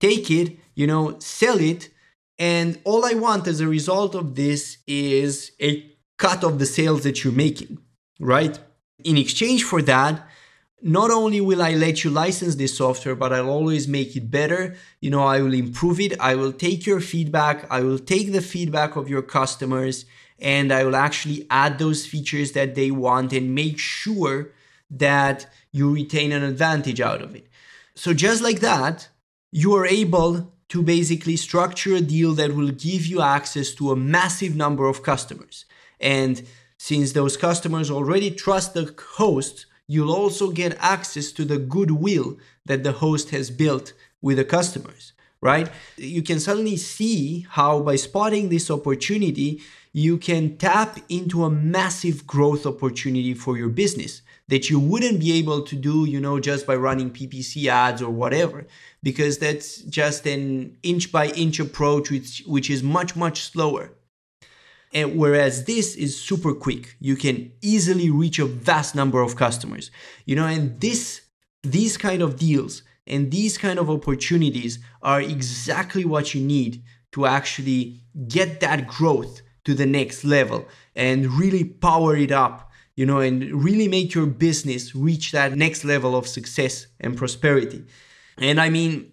take 0.00 0.30
it, 0.30 0.58
you 0.74 0.86
know, 0.86 1.18
sell 1.18 1.60
it. 1.60 1.90
And 2.38 2.78
all 2.84 3.04
I 3.04 3.14
want 3.14 3.46
as 3.46 3.60
a 3.60 3.68
result 3.68 4.14
of 4.14 4.34
this 4.34 4.78
is 4.86 5.52
a 5.60 5.90
cut 6.18 6.44
of 6.44 6.58
the 6.58 6.66
sales 6.66 7.02
that 7.04 7.22
you're 7.22 7.32
making, 7.32 7.78
right? 8.18 8.58
In 9.04 9.16
exchange 9.16 9.64
for 9.64 9.82
that, 9.82 10.26
not 10.82 11.10
only 11.10 11.40
will 11.40 11.62
I 11.62 11.72
let 11.72 12.04
you 12.04 12.10
license 12.10 12.56
this 12.56 12.76
software, 12.76 13.14
but 13.14 13.32
I'll 13.32 13.48
always 13.48 13.88
make 13.88 14.14
it 14.14 14.30
better. 14.30 14.76
You 15.00 15.10
know, 15.10 15.22
I 15.22 15.40
will 15.40 15.54
improve 15.54 16.00
it. 16.00 16.18
I 16.20 16.34
will 16.34 16.52
take 16.52 16.86
your 16.86 17.00
feedback. 17.00 17.66
I 17.70 17.80
will 17.80 17.98
take 17.98 18.32
the 18.32 18.42
feedback 18.42 18.96
of 18.96 19.08
your 19.08 19.22
customers 19.22 20.04
and 20.38 20.72
I 20.72 20.84
will 20.84 20.96
actually 20.96 21.46
add 21.50 21.78
those 21.78 22.04
features 22.04 22.52
that 22.52 22.74
they 22.74 22.90
want 22.90 23.32
and 23.32 23.54
make 23.54 23.78
sure 23.78 24.52
that 24.90 25.46
you 25.72 25.92
retain 25.92 26.32
an 26.32 26.42
advantage 26.42 27.00
out 27.00 27.22
of 27.22 27.34
it. 27.34 27.48
So, 27.94 28.12
just 28.12 28.42
like 28.42 28.60
that, 28.60 29.08
you 29.50 29.74
are 29.74 29.86
able 29.86 30.52
to 30.68 30.82
basically 30.82 31.36
structure 31.36 31.94
a 31.94 32.00
deal 32.00 32.32
that 32.34 32.54
will 32.54 32.70
give 32.70 33.06
you 33.06 33.22
access 33.22 33.72
to 33.74 33.90
a 33.90 33.96
massive 33.96 34.54
number 34.54 34.86
of 34.86 35.02
customers. 35.02 35.64
And 36.00 36.42
since 36.76 37.12
those 37.12 37.36
customers 37.36 37.90
already 37.90 38.30
trust 38.30 38.74
the 38.74 38.94
host, 39.14 39.66
you'll 39.88 40.12
also 40.12 40.50
get 40.50 40.76
access 40.80 41.32
to 41.32 41.44
the 41.44 41.58
goodwill 41.58 42.38
that 42.64 42.82
the 42.82 42.92
host 42.92 43.30
has 43.30 43.50
built 43.50 43.92
with 44.20 44.36
the 44.36 44.44
customers, 44.44 45.12
right? 45.40 45.70
You 45.96 46.22
can 46.22 46.40
suddenly 46.40 46.76
see 46.76 47.46
how 47.50 47.80
by 47.80 47.96
spotting 47.96 48.48
this 48.48 48.70
opportunity, 48.70 49.62
you 49.92 50.18
can 50.18 50.56
tap 50.58 50.98
into 51.08 51.44
a 51.44 51.50
massive 51.50 52.26
growth 52.26 52.66
opportunity 52.66 53.34
for 53.34 53.56
your 53.56 53.68
business 53.68 54.22
that 54.48 54.70
you 54.70 54.78
wouldn't 54.78 55.20
be 55.20 55.32
able 55.38 55.62
to 55.62 55.74
do, 55.74 56.04
you 56.04 56.20
know, 56.20 56.38
just 56.38 56.66
by 56.66 56.76
running 56.76 57.10
PPC 57.10 57.66
ads 57.66 58.02
or 58.02 58.10
whatever, 58.10 58.66
because 59.02 59.38
that's 59.38 59.78
just 59.82 60.26
an 60.26 60.76
inch 60.82 61.10
by 61.10 61.28
inch 61.28 61.58
approach, 61.58 62.10
which, 62.10 62.42
which 62.46 62.70
is 62.70 62.82
much, 62.82 63.16
much 63.16 63.42
slower. 63.42 63.90
And 64.96 65.18
whereas 65.18 65.64
this 65.64 65.94
is 65.94 66.18
super 66.18 66.54
quick, 66.54 66.96
you 67.00 67.16
can 67.16 67.52
easily 67.60 68.08
reach 68.08 68.38
a 68.38 68.46
vast 68.46 68.94
number 68.94 69.20
of 69.20 69.36
customers. 69.36 69.90
You 70.24 70.36
know, 70.36 70.46
and 70.46 70.80
this 70.80 71.20
these 71.62 71.98
kind 71.98 72.22
of 72.22 72.36
deals 72.36 72.82
and 73.06 73.30
these 73.30 73.58
kind 73.58 73.78
of 73.78 73.90
opportunities 73.90 74.78
are 75.02 75.20
exactly 75.20 76.06
what 76.06 76.34
you 76.34 76.40
need 76.40 76.82
to 77.12 77.26
actually 77.26 78.00
get 78.26 78.60
that 78.60 78.88
growth 78.88 79.42
to 79.66 79.74
the 79.74 79.84
next 79.84 80.24
level 80.24 80.66
and 80.94 81.30
really 81.32 81.64
power 81.64 82.16
it 82.16 82.32
up, 82.32 82.70
you 82.94 83.04
know, 83.04 83.18
and 83.18 83.62
really 83.62 83.88
make 83.88 84.14
your 84.14 84.26
business 84.26 84.94
reach 84.94 85.32
that 85.32 85.56
next 85.56 85.84
level 85.84 86.16
of 86.16 86.26
success 86.26 86.86
and 87.00 87.18
prosperity. 87.18 87.84
And 88.38 88.58
I 88.58 88.70
mean, 88.70 89.12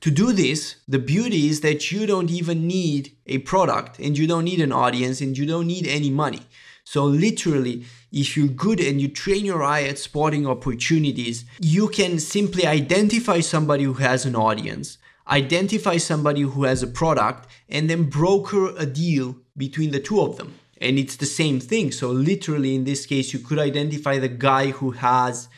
to 0.00 0.10
do 0.10 0.32
this, 0.32 0.76
the 0.86 0.98
beauty 0.98 1.48
is 1.48 1.60
that 1.62 1.90
you 1.90 2.06
don't 2.06 2.30
even 2.30 2.66
need 2.66 3.16
a 3.26 3.38
product 3.38 3.98
and 3.98 4.16
you 4.16 4.26
don't 4.26 4.44
need 4.44 4.60
an 4.60 4.72
audience 4.72 5.20
and 5.20 5.36
you 5.36 5.44
don't 5.46 5.66
need 5.66 5.86
any 5.86 6.10
money. 6.10 6.42
So, 6.84 7.04
literally, 7.04 7.84
if 8.10 8.34
you're 8.34 8.48
good 8.48 8.80
and 8.80 8.98
you 8.98 9.08
train 9.08 9.44
your 9.44 9.62
eye 9.62 9.82
at 9.82 9.98
spotting 9.98 10.46
opportunities, 10.46 11.44
you 11.60 11.88
can 11.88 12.18
simply 12.18 12.66
identify 12.66 13.40
somebody 13.40 13.84
who 13.84 13.94
has 13.94 14.24
an 14.24 14.34
audience, 14.34 14.96
identify 15.28 15.98
somebody 15.98 16.40
who 16.42 16.64
has 16.64 16.82
a 16.82 16.86
product, 16.86 17.46
and 17.68 17.90
then 17.90 18.04
broker 18.04 18.74
a 18.78 18.86
deal 18.86 19.36
between 19.54 19.90
the 19.90 20.00
two 20.00 20.22
of 20.22 20.38
them. 20.38 20.54
And 20.80 20.98
it's 20.98 21.16
the 21.16 21.26
same 21.26 21.60
thing. 21.60 21.92
So, 21.92 22.10
literally, 22.10 22.74
in 22.74 22.84
this 22.84 23.04
case, 23.04 23.34
you 23.34 23.40
could 23.40 23.58
identify 23.58 24.18
the 24.18 24.28
guy 24.28 24.70
who 24.70 24.92
has 24.92 25.50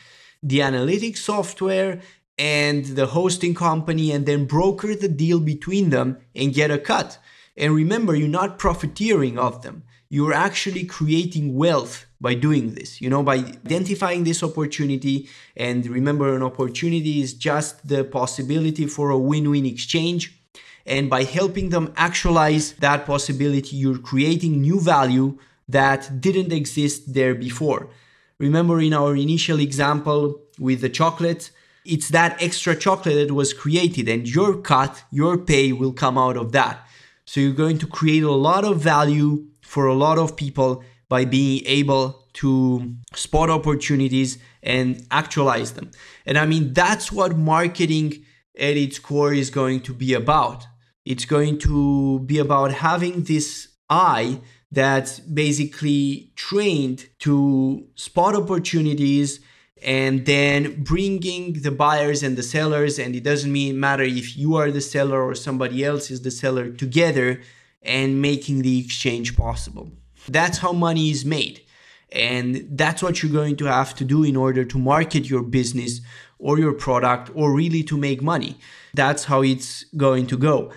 the 0.43 0.59
analytics 0.59 1.19
software 1.19 2.01
and 2.41 2.85
the 2.85 3.05
hosting 3.05 3.53
company 3.53 4.11
and 4.11 4.25
then 4.25 4.45
broker 4.45 4.95
the 4.95 5.07
deal 5.07 5.39
between 5.39 5.91
them 5.91 6.17
and 6.35 6.55
get 6.55 6.71
a 6.71 6.79
cut. 6.79 7.19
And 7.55 7.75
remember, 7.75 8.15
you're 8.15 8.39
not 8.41 8.57
profiteering 8.57 9.37
of 9.37 9.61
them. 9.61 9.83
You're 10.09 10.33
actually 10.33 10.85
creating 10.85 11.55
wealth 11.55 12.07
by 12.19 12.33
doing 12.33 12.73
this, 12.73 12.99
you 12.99 13.11
know, 13.11 13.21
by 13.21 13.35
identifying 13.35 14.23
this 14.23 14.41
opportunity. 14.41 15.29
And 15.55 15.85
remember, 15.85 16.35
an 16.35 16.41
opportunity 16.41 17.21
is 17.21 17.35
just 17.35 17.87
the 17.87 18.03
possibility 18.03 18.87
for 18.87 19.11
a 19.11 19.19
win 19.19 19.51
win 19.51 19.67
exchange. 19.67 20.35
And 20.83 21.11
by 21.11 21.25
helping 21.25 21.69
them 21.69 21.93
actualize 21.95 22.73
that 22.85 23.05
possibility, 23.05 23.75
you're 23.75 23.99
creating 23.99 24.61
new 24.61 24.79
value 24.79 25.37
that 25.69 26.19
didn't 26.19 26.51
exist 26.51 27.13
there 27.13 27.35
before. 27.35 27.91
Remember, 28.39 28.81
in 28.81 28.93
our 28.95 29.15
initial 29.15 29.59
example 29.59 30.41
with 30.57 30.81
the 30.81 30.89
chocolate, 30.89 31.51
it's 31.85 32.09
that 32.09 32.41
extra 32.41 32.75
chocolate 32.75 33.27
that 33.27 33.33
was 33.33 33.53
created, 33.53 34.07
and 34.07 34.27
your 34.27 34.61
cut, 34.61 35.03
your 35.11 35.37
pay 35.37 35.71
will 35.71 35.93
come 35.93 36.17
out 36.17 36.37
of 36.37 36.51
that. 36.51 36.85
So 37.25 37.39
you're 37.39 37.53
going 37.53 37.77
to 37.79 37.87
create 37.87 38.23
a 38.23 38.31
lot 38.31 38.63
of 38.63 38.81
value 38.81 39.47
for 39.61 39.85
a 39.87 39.93
lot 39.93 40.17
of 40.17 40.35
people 40.35 40.83
by 41.09 41.25
being 41.25 41.63
able 41.65 42.27
to 42.33 42.95
spot 43.13 43.49
opportunities 43.49 44.37
and 44.63 45.05
actualize 45.11 45.73
them. 45.73 45.91
And 46.25 46.37
I 46.37 46.45
mean, 46.45 46.73
that's 46.73 47.11
what 47.11 47.37
marketing 47.37 48.25
at 48.57 48.77
its 48.77 48.99
core 48.99 49.33
is 49.33 49.49
going 49.49 49.81
to 49.81 49.93
be 49.93 50.13
about. 50.13 50.65
It's 51.05 51.25
going 51.25 51.57
to 51.59 52.19
be 52.19 52.37
about 52.37 52.73
having 52.73 53.23
this 53.23 53.69
eye 53.89 54.39
that's 54.71 55.19
basically 55.19 56.31
trained 56.35 57.07
to 57.19 57.87
spot 57.95 58.35
opportunities 58.35 59.39
and 59.81 60.25
then 60.25 60.83
bringing 60.83 61.53
the 61.53 61.71
buyers 61.71 62.21
and 62.21 62.37
the 62.37 62.43
sellers 62.43 62.99
and 62.99 63.15
it 63.15 63.23
doesn't 63.23 63.51
mean 63.51 63.79
matter 63.79 64.03
if 64.03 64.37
you 64.37 64.55
are 64.55 64.69
the 64.69 64.81
seller 64.81 65.21
or 65.21 65.33
somebody 65.33 65.83
else 65.83 66.11
is 66.11 66.21
the 66.21 66.31
seller 66.31 66.69
together 66.69 67.41
and 67.81 68.21
making 68.21 68.61
the 68.61 68.79
exchange 68.79 69.35
possible. 69.35 69.91
That's 70.29 70.59
how 70.59 70.71
money 70.71 71.09
is 71.09 71.25
made. 71.25 71.61
And 72.11 72.67
that's 72.71 73.01
what 73.01 73.23
you're 73.23 73.31
going 73.31 73.55
to 73.57 73.65
have 73.65 73.95
to 73.95 74.05
do 74.05 74.23
in 74.23 74.35
order 74.35 74.63
to 74.65 74.77
market 74.77 75.29
your 75.29 75.41
business 75.41 76.01
or 76.37 76.59
your 76.59 76.73
product 76.73 77.31
or 77.33 77.53
really 77.53 77.83
to 77.83 77.97
make 77.97 78.21
money. 78.21 78.57
That's 78.93 79.23
how 79.25 79.41
it's 79.41 79.85
going 79.97 80.27
to 80.27 80.37
go. 80.37 80.71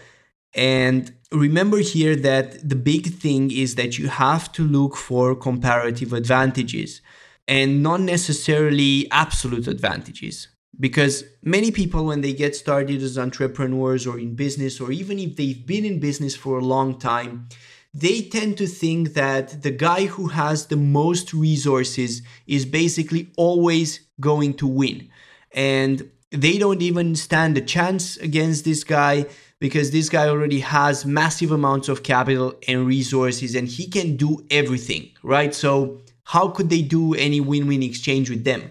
And 0.55 1.13
remember 1.33 1.79
here 1.79 2.15
that 2.17 2.67
the 2.67 2.77
big 2.77 3.13
thing 3.15 3.51
is 3.51 3.75
that 3.75 3.99
you 3.99 4.09
have 4.09 4.53
to 4.53 4.63
look 4.63 4.97
for 4.97 5.35
comparative 5.35 6.13
advantages 6.13 7.03
and 7.47 7.83
not 7.83 8.01
necessarily 8.01 9.09
absolute 9.11 9.67
advantages. 9.69 10.49
Because 10.79 11.25
many 11.43 11.71
people, 11.71 12.07
when 12.07 12.21
they 12.21 12.33
get 12.33 12.57
started 12.57 13.01
as 13.01 13.17
entrepreneurs 13.17 14.07
or 14.07 14.19
in 14.19 14.35
business, 14.35 14.81
or 14.81 14.91
even 14.91 15.19
if 15.19 15.37
they've 15.37 15.65
been 15.65 15.85
in 15.85 16.01
business 16.01 16.35
for 16.35 16.59
a 16.59 16.65
long 16.65 16.99
time, 16.99 17.49
they 17.93 18.23
tend 18.23 18.59
to 18.59 18.67
think 18.67 19.15
that 19.15 19.63
the 19.63 19.71
guy 19.71 20.07
who 20.07 20.27
has 20.29 20.67
the 20.67 20.77
most 20.77 21.33
resources 21.33 22.23
is 22.49 22.67
basically 22.67 23.31
always 23.37 24.01
going 24.19 24.55
to 24.55 24.67
win. 24.67 25.09
And 25.53 26.11
they 26.33 26.59
don't 26.59 26.83
even 26.83 27.15
stand 27.15 27.57
a 27.57 27.61
chance 27.61 28.17
against 28.17 28.65
this 28.65 28.83
guy 28.83 29.27
because 29.61 29.93
this 29.93 30.09
guy 30.09 30.29
already 30.29 30.59
has 30.61 31.07
massive 31.07 31.53
amounts 31.53 31.89
of 31.89 32.03
capital 32.03 32.55
and 32.67 32.85
resources 32.85 33.55
and 33.55 33.69
he 33.69 33.87
can 33.87 34.17
do 34.17 34.45
everything, 34.51 35.11
right? 35.23 35.55
So, 35.55 36.01
how 36.25 36.49
could 36.49 36.71
they 36.71 36.83
do 36.83 37.15
any 37.15 37.41
win 37.41 37.67
win 37.67 37.83
exchange 37.83 38.31
with 38.31 38.45
them? 38.45 38.71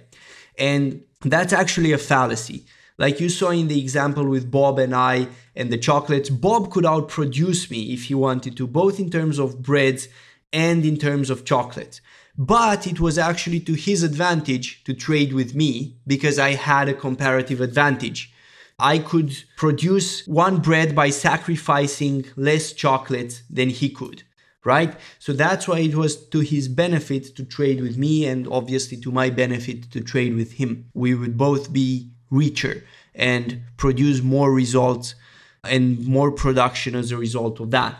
And 0.57 1.03
that's 1.21 1.53
actually 1.53 1.91
a 1.91 1.97
fallacy. 1.97 2.65
Like 2.97 3.19
you 3.19 3.29
saw 3.29 3.49
in 3.49 3.67
the 3.67 3.79
example 3.79 4.27
with 4.27 4.51
Bob 4.51 4.77
and 4.77 4.95
I 4.95 5.27
and 5.55 5.71
the 5.71 5.77
chocolates, 5.77 6.29
Bob 6.29 6.71
could 6.71 6.83
outproduce 6.83 7.71
me 7.71 7.93
if 7.93 8.05
he 8.05 8.13
wanted 8.13 8.55
to, 8.57 8.67
both 8.67 8.99
in 8.99 9.09
terms 9.09 9.39
of 9.39 9.63
breads 9.63 10.07
and 10.51 10.85
in 10.85 10.97
terms 10.97 11.29
of 11.29 11.45
chocolates. 11.45 12.01
But 12.37 12.87
it 12.87 12.99
was 12.99 13.17
actually 13.17 13.59
to 13.61 13.73
his 13.73 14.03
advantage 14.03 14.83
to 14.85 14.93
trade 14.93 15.33
with 15.33 15.55
me 15.55 15.97
because 16.05 16.37
I 16.39 16.53
had 16.53 16.89
a 16.89 16.93
comparative 16.93 17.61
advantage. 17.61 18.31
I 18.79 18.99
could 18.99 19.43
produce 19.55 20.25
one 20.27 20.57
bread 20.57 20.95
by 20.95 21.09
sacrificing 21.09 22.25
less 22.35 22.73
chocolate 22.73 23.43
than 23.49 23.69
he 23.69 23.89
could, 23.89 24.23
right? 24.65 24.95
So 25.19 25.33
that's 25.33 25.67
why 25.67 25.79
it 25.79 25.95
was 25.95 26.15
to 26.27 26.39
his 26.39 26.67
benefit 26.67 27.35
to 27.35 27.43
trade 27.43 27.81
with 27.81 27.97
me 27.97 28.25
and 28.25 28.47
obviously 28.47 28.97
to 29.01 29.11
my 29.11 29.29
benefit 29.29 29.91
to 29.91 30.01
trade 30.01 30.35
with 30.35 30.53
him. 30.53 30.89
We 30.93 31.13
would 31.15 31.37
both 31.37 31.73
be 31.73 32.11
richer 32.29 32.83
and 33.13 33.61
produce 33.77 34.21
more 34.21 34.51
results 34.51 35.15
and 35.63 36.05
more 36.05 36.31
production 36.31 36.95
as 36.95 37.11
a 37.11 37.17
result 37.17 37.59
of 37.59 37.71
that. 37.71 37.97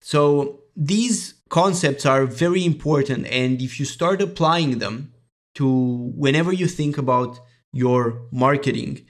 So 0.00 0.60
these 0.76 1.34
concepts 1.48 2.06
are 2.06 2.24
very 2.24 2.64
important. 2.64 3.26
And 3.26 3.60
if 3.60 3.78
you 3.78 3.86
start 3.86 4.22
applying 4.22 4.78
them 4.78 5.12
to 5.54 6.12
whenever 6.16 6.52
you 6.52 6.66
think 6.66 6.96
about 6.98 7.40
your 7.72 8.22
marketing 8.30 9.06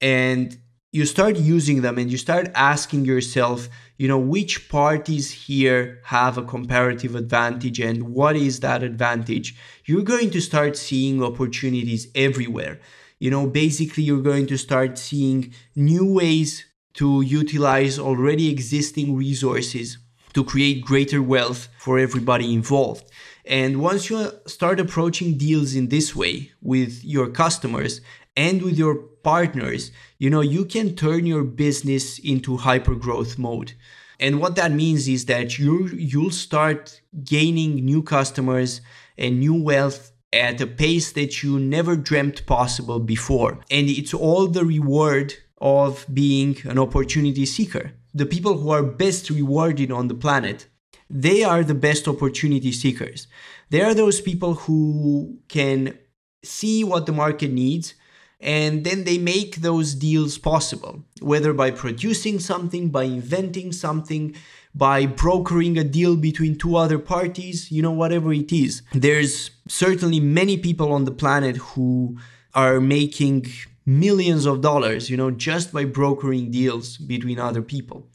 and 0.00 0.58
you 0.90 1.06
start 1.06 1.36
using 1.36 1.82
them 1.82 1.98
and 1.98 2.10
you 2.10 2.18
start 2.18 2.50
asking 2.54 3.04
yourself, 3.04 3.68
you 3.96 4.08
know, 4.08 4.18
which 4.18 4.68
parties 4.68 5.30
here 5.30 6.00
have 6.04 6.38
a 6.38 6.42
comparative 6.42 7.14
advantage 7.14 7.78
and 7.78 8.14
what 8.14 8.36
is 8.36 8.60
that 8.60 8.82
advantage, 8.82 9.56
you're 9.84 10.02
going 10.02 10.30
to 10.30 10.40
start 10.40 10.76
seeing 10.76 11.22
opportunities 11.22 12.08
everywhere. 12.14 12.80
You 13.18 13.30
know, 13.30 13.46
basically, 13.46 14.02
you're 14.02 14.22
going 14.22 14.46
to 14.48 14.58
start 14.58 14.98
seeing 14.98 15.52
new 15.76 16.12
ways 16.12 16.64
to 16.94 17.22
utilize 17.22 17.98
already 17.98 18.50
existing 18.50 19.14
resources 19.16 19.98
to 20.34 20.44
create 20.44 20.84
greater 20.84 21.22
wealth 21.22 21.68
for 21.78 21.98
everybody 21.98 22.52
involved. 22.52 23.04
And 23.44 23.80
once 23.80 24.08
you 24.08 24.30
start 24.46 24.80
approaching 24.80 25.36
deals 25.36 25.74
in 25.74 25.88
this 25.88 26.14
way 26.14 26.52
with 26.60 27.04
your 27.04 27.28
customers 27.28 28.00
and 28.36 28.62
with 28.62 28.76
your 28.76 28.94
partners, 29.22 29.90
you 30.18 30.30
know, 30.30 30.40
you 30.40 30.64
can 30.64 30.94
turn 30.94 31.26
your 31.26 31.44
business 31.44 32.18
into 32.18 32.56
hyper 32.56 32.94
growth 32.94 33.38
mode. 33.38 33.72
And 34.18 34.40
what 34.40 34.56
that 34.56 34.72
means 34.72 35.08
is 35.08 35.26
that 35.26 35.58
you 35.58 35.88
you'll 35.88 36.30
start 36.30 37.00
gaining 37.24 37.84
new 37.84 38.02
customers 38.02 38.80
and 39.18 39.40
new 39.40 39.60
wealth 39.60 40.12
at 40.32 40.60
a 40.60 40.66
pace 40.66 41.12
that 41.12 41.42
you 41.42 41.58
never 41.58 41.96
dreamt 41.96 42.46
possible 42.46 43.00
before. 43.00 43.58
And 43.70 43.88
it's 43.88 44.14
all 44.14 44.46
the 44.46 44.64
reward 44.64 45.34
of 45.60 46.06
being 46.12 46.56
an 46.64 46.78
opportunity 46.78 47.46
seeker. 47.46 47.92
The 48.14 48.26
people 48.26 48.58
who 48.58 48.70
are 48.70 48.82
best 48.82 49.30
rewarded 49.30 49.90
on 49.90 50.08
the 50.08 50.14
planet, 50.14 50.68
they 51.10 51.42
are 51.44 51.62
the 51.62 51.74
best 51.74 52.08
opportunity 52.08 52.72
seekers. 52.72 53.26
They 53.70 53.82
are 53.82 53.94
those 53.94 54.20
people 54.20 54.54
who 54.54 55.38
can 55.48 55.98
see 56.42 56.84
what 56.84 57.06
the 57.06 57.12
market 57.12 57.50
needs 57.50 57.94
and 58.42 58.84
then 58.84 59.04
they 59.04 59.18
make 59.18 59.56
those 59.56 59.94
deals 59.94 60.36
possible, 60.36 61.04
whether 61.20 61.52
by 61.52 61.70
producing 61.70 62.40
something, 62.40 62.90
by 62.90 63.04
inventing 63.04 63.70
something, 63.70 64.34
by 64.74 65.06
brokering 65.06 65.78
a 65.78 65.84
deal 65.84 66.16
between 66.16 66.58
two 66.58 66.76
other 66.76 66.98
parties, 66.98 67.70
you 67.70 67.80
know, 67.80 67.92
whatever 67.92 68.32
it 68.32 68.52
is. 68.52 68.82
There's 68.92 69.52
certainly 69.68 70.18
many 70.18 70.56
people 70.56 70.92
on 70.92 71.04
the 71.04 71.12
planet 71.12 71.56
who 71.58 72.18
are 72.54 72.80
making 72.80 73.46
millions 73.86 74.44
of 74.44 74.60
dollars, 74.60 75.08
you 75.08 75.16
know, 75.16 75.30
just 75.30 75.72
by 75.72 75.84
brokering 75.84 76.50
deals 76.50 76.96
between 76.96 77.38
other 77.38 77.62
people. 77.62 78.08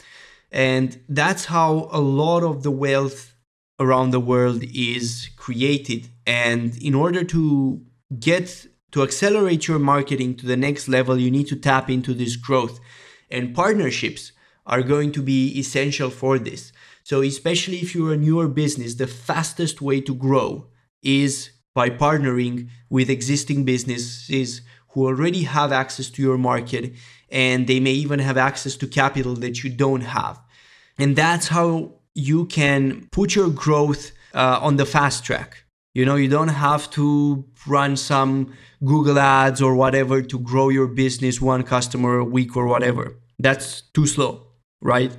And 0.51 0.99
that's 1.07 1.45
how 1.45 1.89
a 1.91 2.01
lot 2.01 2.43
of 2.43 2.63
the 2.63 2.71
wealth 2.71 3.33
around 3.79 4.11
the 4.11 4.19
world 4.19 4.63
is 4.63 5.29
created. 5.37 6.09
And 6.25 6.75
in 6.81 6.95
order 6.95 7.23
to 7.25 7.81
get 8.19 8.67
to 8.97 9.03
accelerate 9.03 9.67
your 9.67 9.77
marketing 9.77 10.33
to 10.33 10.47
the 10.47 10.57
next 10.57 10.87
level, 10.87 11.19
you 11.19 11.29
need 11.29 11.45
to 11.45 11.55
tap 11.55 11.87
into 11.87 12.15
this 12.15 12.35
growth. 12.35 12.79
And 13.29 13.53
partnerships 13.53 14.31
are 14.65 14.81
going 14.81 15.11
to 15.11 15.21
be 15.21 15.59
essential 15.59 16.09
for 16.09 16.39
this. 16.39 16.73
So, 17.03 17.21
especially 17.21 17.77
if 17.77 17.93
you're 17.93 18.13
a 18.13 18.17
newer 18.17 18.47
business, 18.47 18.95
the 18.95 19.05
fastest 19.05 19.83
way 19.83 20.01
to 20.01 20.15
grow 20.15 20.65
is 21.03 21.51
by 21.75 21.91
partnering 21.91 22.69
with 22.89 23.11
existing 23.11 23.65
businesses 23.65 24.61
who 24.89 25.05
already 25.05 25.43
have 25.43 25.71
access 25.71 26.09
to 26.09 26.23
your 26.23 26.39
market 26.39 26.93
and 27.29 27.67
they 27.67 27.79
may 27.79 27.91
even 27.91 28.17
have 28.17 28.35
access 28.35 28.75
to 28.77 28.87
capital 28.87 29.35
that 29.35 29.63
you 29.63 29.69
don't 29.69 30.01
have. 30.01 30.41
And 30.97 31.15
that's 31.15 31.49
how 31.49 31.99
you 32.15 32.45
can 32.45 33.07
put 33.11 33.35
your 33.35 33.51
growth 33.51 34.11
uh, 34.33 34.57
on 34.59 34.77
the 34.77 34.87
fast 34.87 35.23
track. 35.23 35.66
You 35.97 36.05
know, 36.05 36.15
you 36.15 36.27
don't 36.27 36.49
have 36.69 36.91
to 36.91 37.43
run 37.65 37.97
some 37.97 38.53
Google 38.85 39.17
ads 39.17 39.63
or 39.63 39.73
whatever 39.73 40.21
to 40.21 40.37
grow 40.37 40.69
your 40.69 40.85
business 40.85 41.41
one 41.41 41.63
customer 41.63 42.19
a 42.19 42.23
week 42.23 42.55
or 42.55 42.67
whatever. 42.67 43.15
That's 43.39 43.81
too 43.95 44.05
slow, 44.05 44.45
right? 44.79 45.11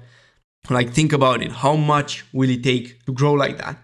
Like, 0.70 0.90
think 0.90 1.12
about 1.12 1.42
it. 1.42 1.50
How 1.50 1.74
much 1.74 2.32
will 2.32 2.48
it 2.48 2.62
take 2.62 3.04
to 3.06 3.12
grow 3.12 3.32
like 3.32 3.58
that? 3.58 3.76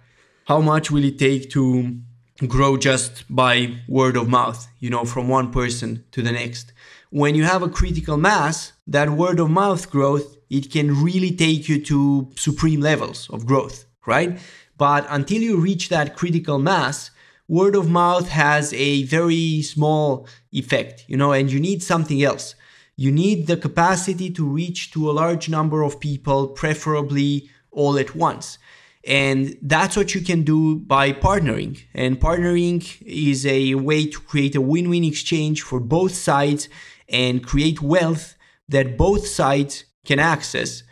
How 0.47 0.61
much 0.61 0.93
will 0.93 1.03
it 1.03 1.19
take 1.19 1.51
to 1.51 1.99
grow 2.47 2.77
just 2.77 3.25
by 3.29 3.81
word 3.89 4.17
of 4.17 4.29
mouth, 4.29 4.69
you 4.79 4.91
know, 4.91 5.05
from 5.05 5.27
one 5.29 5.51
person 5.51 6.05
to 6.13 6.23
the 6.23 6.31
next. 6.31 6.73
When 7.11 7.35
you 7.35 7.43
have 7.43 7.63
a 7.63 7.69
critical 7.69 8.17
mass, 8.17 8.73
that 8.87 9.11
word 9.11 9.41
of 9.41 9.51
mouth 9.51 9.91
growth, 9.91 10.37
it 10.49 10.71
can 10.71 11.03
really 11.03 11.33
take 11.35 11.69
you 11.69 11.83
to 11.87 12.31
supreme 12.37 12.81
levels 12.81 13.29
of 13.31 13.47
growth, 13.47 13.87
right? 14.07 14.39
But 14.77 15.07
until 15.09 15.41
you 15.41 15.57
reach 15.59 15.89
that 15.89 16.17
critical 16.17 16.59
mass, 16.59 17.11
word 17.49 17.77
of 17.77 17.89
mouth 17.89 18.29
has 18.29 18.73
a 18.75 19.05
very 19.05 19.63
small 19.63 20.27
effect, 20.53 21.05
you 21.09 21.17
know, 21.17 21.33
and 21.33 21.51
you 21.51 21.61
need 21.61 21.83
something 21.83 22.23
else. 22.23 22.55
You 22.97 23.11
need 23.11 23.47
the 23.47 23.57
capacity 23.57 24.31
to 24.31 24.47
reach 24.47 24.93
to 24.93 25.11
a 25.11 25.13
large 25.13 25.49
number 25.49 25.83
of 25.83 26.01
people, 26.01 26.49
preferably 26.49 27.51
all 27.71 27.99
at 27.99 28.15
once. 28.15 28.59
And 29.07 29.59
that's 29.61 29.97
what 29.97 30.15
you 30.15 30.23
can 30.23 30.45
do 30.45 30.77
by 30.77 31.13
partnering. 31.13 31.83
And 31.93 32.21
partnering 32.21 33.03
is 33.03 33.45
a 33.45 33.75
way 33.75 34.07
to 34.07 34.21
create 34.21 34.55
a 34.55 34.61
win 34.61 34.89
win 34.89 35.05
exchange 35.05 35.63
for 35.63 35.81
both 35.81 36.15
sides 36.15 36.69
and 37.09 37.45
create 37.45 37.83
wealth 37.83 38.35
that 38.69 38.97
both 38.97 39.27
sides 39.27 39.85
can 40.07 40.19
access. 40.19 40.84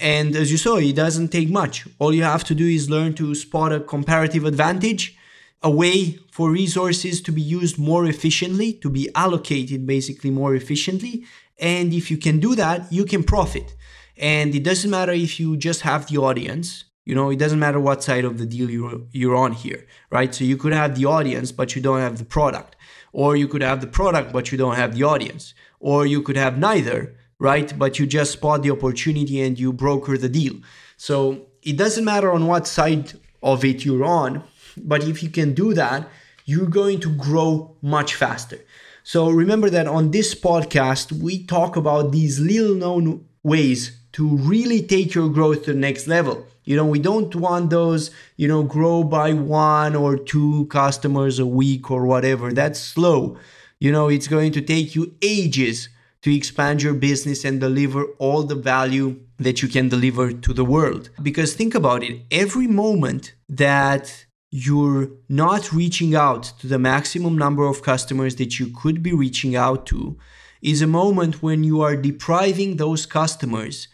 And 0.00 0.36
as 0.36 0.50
you 0.50 0.58
saw, 0.58 0.76
it 0.76 0.94
doesn't 0.94 1.28
take 1.28 1.50
much. 1.50 1.86
All 1.98 2.14
you 2.14 2.22
have 2.22 2.44
to 2.44 2.54
do 2.54 2.66
is 2.66 2.90
learn 2.90 3.14
to 3.14 3.34
spot 3.34 3.72
a 3.72 3.80
comparative 3.80 4.44
advantage, 4.44 5.16
a 5.62 5.70
way 5.70 6.18
for 6.30 6.50
resources 6.50 7.20
to 7.22 7.32
be 7.32 7.42
used 7.42 7.78
more 7.78 8.06
efficiently, 8.06 8.72
to 8.74 8.90
be 8.90 9.08
allocated 9.14 9.86
basically 9.86 10.30
more 10.30 10.54
efficiently. 10.54 11.24
And 11.58 11.92
if 11.92 12.10
you 12.10 12.18
can 12.18 12.40
do 12.40 12.54
that, 12.54 12.92
you 12.92 13.04
can 13.04 13.24
profit. 13.24 13.74
And 14.16 14.54
it 14.54 14.62
doesn't 14.62 14.90
matter 14.90 15.12
if 15.12 15.40
you 15.40 15.56
just 15.56 15.82
have 15.82 16.08
the 16.08 16.18
audience 16.18 16.84
you 17.06 17.14
know, 17.14 17.30
it 17.30 17.38
doesn't 17.38 17.60
matter 17.60 17.78
what 17.80 18.02
side 18.02 18.24
of 18.24 18.36
the 18.36 18.44
deal 18.44 18.68
you're, 18.68 19.00
you're 19.12 19.36
on 19.36 19.52
here, 19.52 19.86
right? 20.10 20.34
So 20.34 20.42
you 20.42 20.56
could 20.56 20.72
have 20.72 20.96
the 20.96 21.06
audience, 21.06 21.52
but 21.52 21.76
you 21.76 21.80
don't 21.80 22.00
have 22.00 22.18
the 22.18 22.24
product. 22.24 22.74
Or 23.12 23.36
you 23.36 23.46
could 23.48 23.62
have 23.62 23.80
the 23.80 23.86
product, 23.86 24.32
but 24.32 24.50
you 24.50 24.58
don't 24.58 24.74
have 24.74 24.94
the 24.94 25.04
audience. 25.04 25.54
Or 25.78 26.04
you 26.04 26.20
could 26.20 26.36
have 26.36 26.58
neither, 26.58 27.16
right? 27.38 27.76
But 27.78 27.98
you 27.98 28.06
just 28.06 28.32
spot 28.32 28.62
the 28.62 28.70
opportunity 28.70 29.40
and 29.40 29.58
you 29.58 29.72
broker 29.72 30.16
the 30.16 30.28
deal. 30.28 30.54
So 30.96 31.46
it 31.62 31.76
doesn't 31.76 32.04
matter 32.04 32.32
on 32.32 32.46
what 32.46 32.66
side 32.66 33.12
of 33.42 33.64
it 33.64 33.84
you're 33.84 34.04
on, 34.04 34.42
but 34.76 35.04
if 35.04 35.22
you 35.22 35.28
can 35.28 35.54
do 35.54 35.74
that, 35.74 36.08
you're 36.44 36.66
going 36.66 37.00
to 37.00 37.14
grow 37.14 37.76
much 37.82 38.14
faster. 38.14 38.60
So 39.02 39.30
remember 39.30 39.70
that 39.70 39.86
on 39.86 40.10
this 40.10 40.34
podcast, 40.34 41.12
we 41.12 41.44
talk 41.44 41.76
about 41.76 42.12
these 42.12 42.40
little 42.40 42.74
known 42.74 43.26
ways 43.42 43.98
to 44.12 44.36
really 44.36 44.82
take 44.82 45.14
your 45.14 45.28
growth 45.28 45.64
to 45.64 45.72
the 45.72 45.78
next 45.78 46.06
level. 46.06 46.46
You 46.64 46.74
know, 46.74 46.86
we 46.86 46.98
don't 46.98 47.34
want 47.36 47.70
those, 47.70 48.10
you 48.36 48.48
know, 48.48 48.64
grow 48.64 49.04
by 49.04 49.32
one 49.32 49.94
or 49.94 50.16
two 50.16 50.66
customers 50.66 51.38
a 51.38 51.46
week 51.46 51.90
or 51.90 52.06
whatever. 52.06 52.52
That's 52.52 52.80
slow. 52.80 53.38
You 53.78 53.92
know, 53.92 54.08
it's 54.08 54.26
going 54.26 54.52
to 54.52 54.60
take 54.60 54.96
you 54.96 55.14
ages 55.22 55.88
to 56.26 56.34
expand 56.34 56.82
your 56.82 56.92
business 56.92 57.44
and 57.44 57.60
deliver 57.60 58.02
all 58.18 58.42
the 58.42 58.56
value 58.56 59.20
that 59.38 59.62
you 59.62 59.68
can 59.68 59.88
deliver 59.88 60.32
to 60.32 60.52
the 60.52 60.64
world. 60.64 61.08
Because 61.22 61.54
think 61.54 61.72
about 61.72 62.02
it 62.02 62.22
every 62.32 62.66
moment 62.66 63.34
that 63.48 64.26
you're 64.50 65.08
not 65.28 65.72
reaching 65.72 66.16
out 66.16 66.42
to 66.58 66.66
the 66.66 66.80
maximum 66.80 67.38
number 67.38 67.64
of 67.64 67.80
customers 67.80 68.34
that 68.36 68.58
you 68.58 68.66
could 68.80 69.04
be 69.04 69.12
reaching 69.12 69.54
out 69.54 69.86
to 69.86 70.18
is 70.60 70.82
a 70.82 70.86
moment 70.88 71.44
when 71.44 71.62
you 71.62 71.80
are 71.80 71.94
depriving 71.94 72.74
those 72.74 73.06
customers 73.06 73.86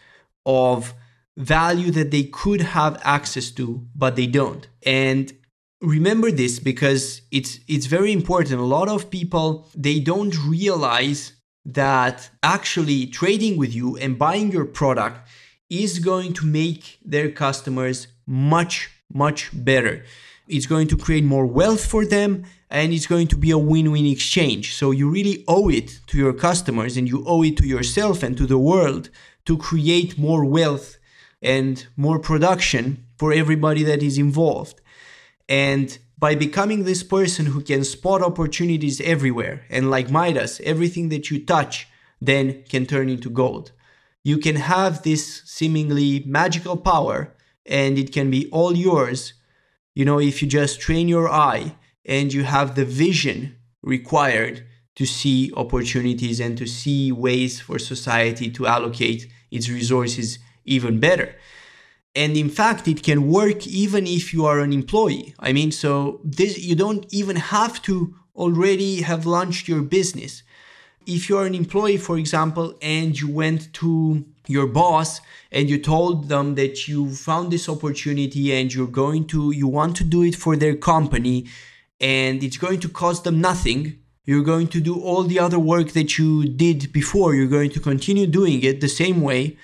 of 0.46 0.94
value 1.36 1.90
that 1.90 2.12
they 2.12 2.22
could 2.22 2.62
have 2.62 2.98
access 3.04 3.50
to 3.50 3.86
but 3.94 4.16
they 4.16 4.26
don't 4.26 4.68
and 4.84 5.32
remember 5.80 6.30
this 6.30 6.58
because 6.58 7.22
it's 7.30 7.58
it's 7.68 7.86
very 7.86 8.12
important 8.12 8.60
a 8.60 8.74
lot 8.78 8.88
of 8.88 9.10
people 9.10 9.66
they 9.74 9.98
don't 9.98 10.36
realize 10.46 11.32
that 11.64 12.30
actually 12.42 13.06
trading 13.06 13.56
with 13.56 13.74
you 13.74 13.96
and 13.96 14.18
buying 14.18 14.50
your 14.50 14.64
product 14.64 15.28
is 15.70 15.98
going 15.98 16.32
to 16.34 16.44
make 16.44 16.98
their 17.04 17.30
customers 17.30 18.08
much 18.26 18.90
much 19.12 19.50
better. 19.52 20.04
It's 20.48 20.66
going 20.66 20.88
to 20.88 20.96
create 20.96 21.24
more 21.24 21.46
wealth 21.46 21.84
for 21.84 22.04
them 22.04 22.44
and 22.70 22.92
it's 22.92 23.06
going 23.06 23.28
to 23.28 23.36
be 23.36 23.50
a 23.50 23.58
win-win 23.58 24.06
exchange. 24.06 24.74
So 24.74 24.90
you 24.90 25.10
really 25.10 25.44
owe 25.46 25.68
it 25.68 26.00
to 26.08 26.16
your 26.16 26.32
customers 26.32 26.96
and 26.96 27.08
you 27.08 27.22
owe 27.26 27.42
it 27.42 27.56
to 27.58 27.66
yourself 27.66 28.22
and 28.22 28.36
to 28.38 28.46
the 28.46 28.58
world 28.58 29.10
to 29.44 29.56
create 29.56 30.18
more 30.18 30.44
wealth 30.44 30.96
and 31.42 31.86
more 31.96 32.18
production 32.18 33.04
for 33.18 33.32
everybody 33.32 33.82
that 33.84 34.02
is 34.02 34.16
involved. 34.18 34.80
And 35.48 35.98
by 36.22 36.34
becoming 36.36 36.84
this 36.84 37.02
person 37.02 37.46
who 37.46 37.60
can 37.60 37.82
spot 37.82 38.20
opportunities 38.22 39.00
everywhere 39.14 39.56
and 39.74 39.90
like 39.94 40.16
midas 40.18 40.60
everything 40.72 41.06
that 41.10 41.24
you 41.30 41.36
touch 41.54 41.74
then 42.28 42.46
can 42.72 42.86
turn 42.86 43.08
into 43.14 43.28
gold 43.42 43.72
you 44.30 44.38
can 44.38 44.56
have 44.56 45.02
this 45.02 45.42
seemingly 45.44 46.10
magical 46.26 46.76
power 46.76 47.18
and 47.66 47.98
it 47.98 48.12
can 48.16 48.30
be 48.30 48.48
all 48.50 48.74
yours 48.88 49.34
you 49.94 50.04
know, 50.04 50.18
if 50.18 50.40
you 50.42 50.48
just 50.48 50.80
train 50.80 51.08
your 51.08 51.28
eye 51.28 51.76
and 52.04 52.32
you 52.32 52.44
have 52.44 52.74
the 52.74 52.84
vision 52.84 53.56
required 53.82 54.66
to 54.94 55.06
see 55.06 55.52
opportunities 55.56 56.40
and 56.40 56.56
to 56.58 56.66
see 56.66 57.12
ways 57.12 57.60
for 57.60 57.78
society 57.78 58.50
to 58.50 58.66
allocate 58.66 59.28
its 59.50 59.68
resources 59.68 60.38
even 60.64 61.00
better. 61.00 61.34
And 62.14 62.36
in 62.36 62.50
fact, 62.50 62.86
it 62.88 63.02
can 63.02 63.28
work 63.28 63.66
even 63.66 64.06
if 64.06 64.34
you 64.34 64.44
are 64.44 64.60
an 64.60 64.72
employee. 64.72 65.34
I 65.38 65.52
mean, 65.52 65.72
so 65.72 66.20
this 66.22 66.58
you 66.58 66.74
don't 66.74 67.06
even 67.12 67.36
have 67.36 67.80
to 67.82 68.14
already 68.36 69.02
have 69.02 69.26
launched 69.26 69.68
your 69.68 69.82
business. 69.82 70.42
If 71.06 71.28
you're 71.28 71.46
an 71.46 71.54
employee, 71.54 71.96
for 71.96 72.18
example, 72.18 72.74
and 72.80 73.18
you 73.18 73.28
went 73.28 73.72
to 73.74 74.24
your 74.46 74.66
boss 74.66 75.20
and 75.50 75.70
you 75.70 75.78
told 75.78 76.28
them 76.28 76.54
that 76.56 76.88
you 76.88 77.14
found 77.14 77.52
this 77.52 77.68
opportunity 77.68 78.52
and 78.52 78.72
you're 78.74 78.86
going 78.86 79.26
to 79.26 79.52
you 79.52 79.68
want 79.68 79.96
to 79.96 80.04
do 80.04 80.22
it 80.22 80.34
for 80.34 80.56
their 80.56 80.74
company 80.74 81.46
and 82.00 82.42
it's 82.42 82.56
going 82.56 82.80
to 82.80 82.88
cost 82.88 83.22
them 83.24 83.40
nothing 83.40 83.98
you're 84.24 84.42
going 84.42 84.66
to 84.66 84.80
do 84.80 85.00
all 85.00 85.22
the 85.22 85.38
other 85.38 85.58
work 85.58 85.92
that 85.92 86.18
you 86.18 86.44
did 86.48 86.92
before 86.92 87.34
you're 87.34 87.46
going 87.46 87.70
to 87.70 87.80
continue 87.80 88.26
doing 88.26 88.62
it 88.62 88.80
the 88.80 88.88
same 88.88 89.20
way 89.20 89.56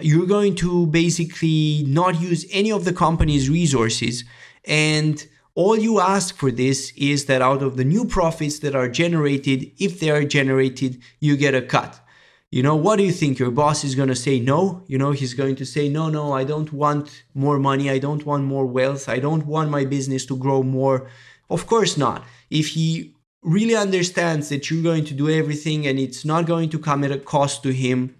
you're 0.00 0.26
going 0.26 0.54
to 0.56 0.86
basically 0.86 1.84
not 1.86 2.20
use 2.20 2.46
any 2.50 2.72
of 2.72 2.84
the 2.84 2.92
company's 2.92 3.50
resources. 3.50 4.24
And 4.64 5.24
all 5.54 5.78
you 5.78 6.00
ask 6.00 6.36
for 6.36 6.50
this 6.50 6.92
is 6.96 7.26
that 7.26 7.42
out 7.42 7.62
of 7.62 7.76
the 7.76 7.84
new 7.84 8.06
profits 8.06 8.60
that 8.60 8.74
are 8.74 8.88
generated 8.88 9.70
if 9.78 10.00
they 10.00 10.10
are 10.10 10.24
generated 10.24 11.02
you 11.20 11.36
get 11.36 11.54
a 11.54 11.62
cut. 11.62 12.00
You 12.50 12.62
know 12.62 12.76
what 12.76 12.96
do 12.96 13.04
you 13.04 13.12
think? 13.12 13.38
Your 13.38 13.50
boss 13.50 13.82
is 13.84 13.94
going 13.94 14.08
to 14.08 14.14
say 14.14 14.38
no? 14.38 14.82
You 14.86 14.98
know 14.98 15.12
he's 15.12 15.34
going 15.34 15.56
to 15.56 15.66
say 15.66 15.88
no 15.88 16.08
no 16.08 16.32
i 16.32 16.44
don't 16.44 16.72
want 16.72 17.24
more 17.34 17.58
money. 17.58 17.90
I 17.90 17.98
don't 17.98 18.24
want 18.24 18.44
more 18.44 18.66
wealth. 18.66 19.08
I 19.08 19.18
don't 19.18 19.46
want 19.46 19.70
my 19.70 19.84
business 19.84 20.26
to 20.26 20.36
grow 20.36 20.62
more. 20.62 21.08
Of 21.50 21.66
course 21.66 21.96
not. 21.96 22.24
If 22.50 22.68
he 22.68 23.14
really 23.42 23.74
understands 23.74 24.48
that 24.50 24.70
you're 24.70 24.82
going 24.82 25.04
to 25.06 25.14
do 25.14 25.28
everything 25.28 25.86
and 25.86 25.98
it's 25.98 26.24
not 26.24 26.46
going 26.46 26.70
to 26.70 26.78
come 26.78 27.04
at 27.04 27.10
a 27.10 27.18
cost 27.18 27.62
to 27.64 27.72
him 27.72 28.14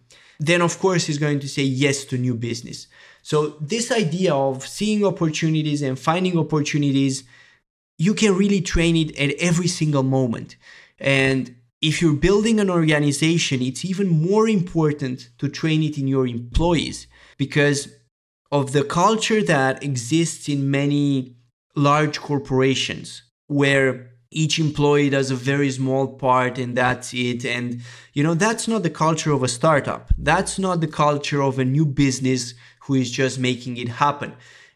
then 0.47 0.61
of 0.63 0.79
course 0.79 1.07
he's 1.07 1.19
going 1.19 1.41
to 1.41 1.49
say 1.49 1.63
yes 1.63 2.05
to 2.07 2.19
new 2.19 2.35
business. 2.35 2.89
So 3.23 3.57
this 3.61 3.93
idea 3.93 4.35
of 4.35 4.67
seeing 4.67 5.05
opportunities 5.05 5.83
and 5.83 5.99
finding 5.99 6.39
opportunities 6.39 7.25
you 7.99 8.15
can 8.15 8.35
really 8.35 8.61
train 8.61 8.97
it 8.97 9.17
at 9.17 9.31
every 9.39 9.69
single 9.69 10.03
moment. 10.03 10.57
And 10.99 11.55
if 11.81 12.01
you're 12.01 12.15
building 12.15 12.59
an 12.59 12.71
organization, 12.71 13.63
it's 13.63 13.85
even 13.85 14.09
more 14.09 14.49
important 14.49 15.29
to 15.39 15.49
train 15.49 15.83
it 15.83 15.99
in 15.99 16.09
your 16.09 16.27
employees 16.27 17.07
because 17.37 17.89
of 18.51 18.73
the 18.73 18.85
culture 18.85 19.43
that 19.43 19.83
exists 19.85 20.49
in 20.49 20.71
many 20.71 21.37
large 21.77 22.21
corporations 22.21 23.23
where 23.47 24.12
each 24.33 24.59
employee 24.59 25.11
does 25.11 25.31
a 25.31 25.37
very 25.37 25.71
small 25.71 26.07
part 26.07 26.59
and 26.59 26.77
that's 26.77 27.13
it 27.15 27.45
and 27.45 27.81
you 28.13 28.23
know 28.23 28.35
that's 28.35 28.67
not 28.67 28.83
the 28.83 28.91
culture 28.91 29.33
of 29.33 29.43
a 29.43 29.49
startup 29.49 30.11
that's 30.19 30.59
not 30.59 30.81
the 30.81 30.87
culture 30.87 31.43
of 31.43 31.59
a 31.59 31.65
new 31.65 31.87
business 31.87 32.55
who 32.85 32.95
is 32.95 33.11
just 33.11 33.39
making 33.39 33.77
it 33.77 33.89
happen 33.89 34.33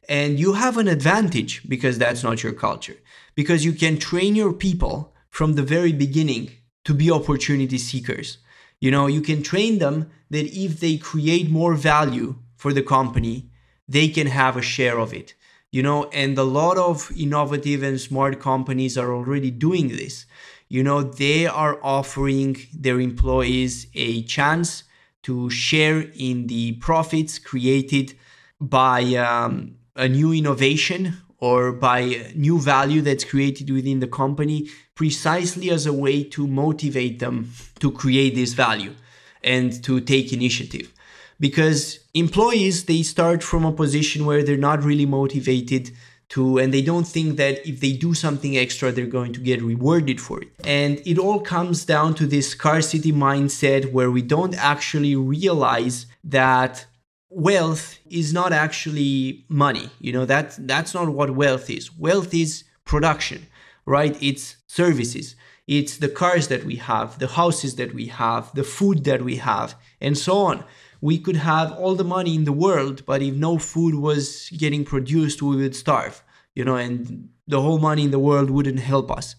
and 0.08 0.38
you 0.38 0.52
have 0.52 0.76
an 0.76 0.88
advantage 0.88 1.62
because 1.68 1.98
that's 1.98 2.22
not 2.22 2.42
your 2.42 2.52
culture 2.52 2.96
because 3.34 3.64
you 3.64 3.72
can 3.72 3.98
train 3.98 4.34
your 4.34 4.52
people 4.52 5.12
from 5.28 5.52
the 5.52 5.62
very 5.62 5.92
beginning 5.92 6.50
to 6.84 6.94
be 6.94 7.10
opportunity 7.10 7.78
seekers. 7.78 8.38
You 8.80 8.90
know, 8.90 9.06
you 9.06 9.20
can 9.20 9.42
train 9.42 9.78
them 9.78 10.10
that 10.30 10.46
if 10.46 10.80
they 10.80 10.96
create 10.96 11.50
more 11.50 11.74
value 11.74 12.36
for 12.56 12.72
the 12.72 12.82
company, 12.82 13.50
they 13.86 14.08
can 14.08 14.28
have 14.28 14.56
a 14.56 14.62
share 14.62 14.98
of 14.98 15.12
it. 15.12 15.34
You 15.72 15.82
know, 15.82 16.04
and 16.04 16.38
a 16.38 16.44
lot 16.44 16.78
of 16.78 17.10
innovative 17.16 17.82
and 17.82 18.00
smart 18.00 18.40
companies 18.40 18.96
are 18.96 19.14
already 19.14 19.50
doing 19.50 19.88
this. 19.88 20.26
You 20.68 20.82
know, 20.82 21.02
they 21.02 21.46
are 21.46 21.78
offering 21.82 22.56
their 22.72 23.00
employees 23.00 23.86
a 23.94 24.22
chance 24.22 24.84
to 25.24 25.50
share 25.50 26.04
in 26.14 26.46
the 26.46 26.72
profits 26.74 27.38
created 27.38 28.14
by 28.60 29.02
um, 29.14 29.76
a 29.96 30.08
new 30.08 30.32
innovation 30.32 31.16
or 31.38 31.72
by 31.72 32.30
new 32.34 32.58
value 32.58 33.02
that's 33.02 33.24
created 33.24 33.70
within 33.70 34.00
the 34.00 34.06
company 34.06 34.68
precisely 34.94 35.70
as 35.70 35.84
a 35.86 35.92
way 35.92 36.24
to 36.24 36.46
motivate 36.46 37.18
them 37.18 37.52
to 37.78 37.90
create 37.90 38.34
this 38.34 38.54
value 38.54 38.94
and 39.42 39.82
to 39.84 40.00
take 40.00 40.32
initiative 40.32 40.92
because 41.38 42.00
employees 42.14 42.84
they 42.84 43.02
start 43.02 43.42
from 43.42 43.64
a 43.64 43.72
position 43.72 44.26
where 44.26 44.42
they're 44.42 44.56
not 44.56 44.82
really 44.82 45.06
motivated 45.06 45.90
to 46.28 46.58
and 46.58 46.74
they 46.74 46.82
don't 46.82 47.06
think 47.06 47.36
that 47.36 47.64
if 47.66 47.80
they 47.80 47.92
do 47.92 48.12
something 48.12 48.56
extra 48.56 48.90
they're 48.90 49.06
going 49.06 49.32
to 49.32 49.40
get 49.40 49.62
rewarded 49.62 50.20
for 50.20 50.42
it. 50.42 50.48
And 50.64 51.00
it 51.06 51.18
all 51.18 51.40
comes 51.40 51.84
down 51.84 52.14
to 52.14 52.26
this 52.26 52.50
scarcity 52.50 53.12
mindset 53.12 53.92
where 53.92 54.10
we 54.10 54.22
don't 54.22 54.54
actually 54.56 55.14
realize 55.14 56.06
that 56.24 56.86
wealth 57.30 57.98
is 58.10 58.32
not 58.32 58.52
actually 58.52 59.44
money. 59.48 59.90
You 60.00 60.12
know 60.12 60.24
that 60.24 60.56
that's 60.66 60.94
not 60.94 61.08
what 61.10 61.30
wealth 61.30 61.70
is. 61.70 61.96
Wealth 61.96 62.34
is 62.34 62.64
production 62.84 63.46
right? 63.86 64.20
It's 64.20 64.56
services 64.66 65.36
it's 65.66 65.98
the 65.98 66.08
cars 66.08 66.48
that 66.48 66.64
we 66.64 66.76
have 66.76 67.18
the 67.18 67.28
houses 67.28 67.76
that 67.76 67.94
we 67.94 68.06
have 68.06 68.54
the 68.54 68.64
food 68.64 69.04
that 69.04 69.22
we 69.22 69.36
have 69.36 69.74
and 70.00 70.16
so 70.16 70.38
on. 70.38 70.64
We 71.00 71.18
could 71.18 71.36
have 71.36 71.72
all 71.72 71.94
the 71.94 72.04
money 72.04 72.34
in 72.34 72.44
the 72.44 72.52
world 72.52 73.04
but 73.06 73.22
if 73.22 73.34
no 73.34 73.58
food 73.58 73.94
was 73.96 74.50
getting 74.56 74.84
produced 74.84 75.42
we 75.42 75.56
would 75.56 75.76
starve 75.76 76.22
you 76.54 76.64
know 76.64 76.76
and 76.76 77.28
the 77.48 77.60
whole 77.60 77.78
money 77.78 78.04
in 78.04 78.10
the 78.10 78.18
world 78.18 78.50
wouldn't 78.50 78.80
help 78.80 79.10
us. 79.10 79.36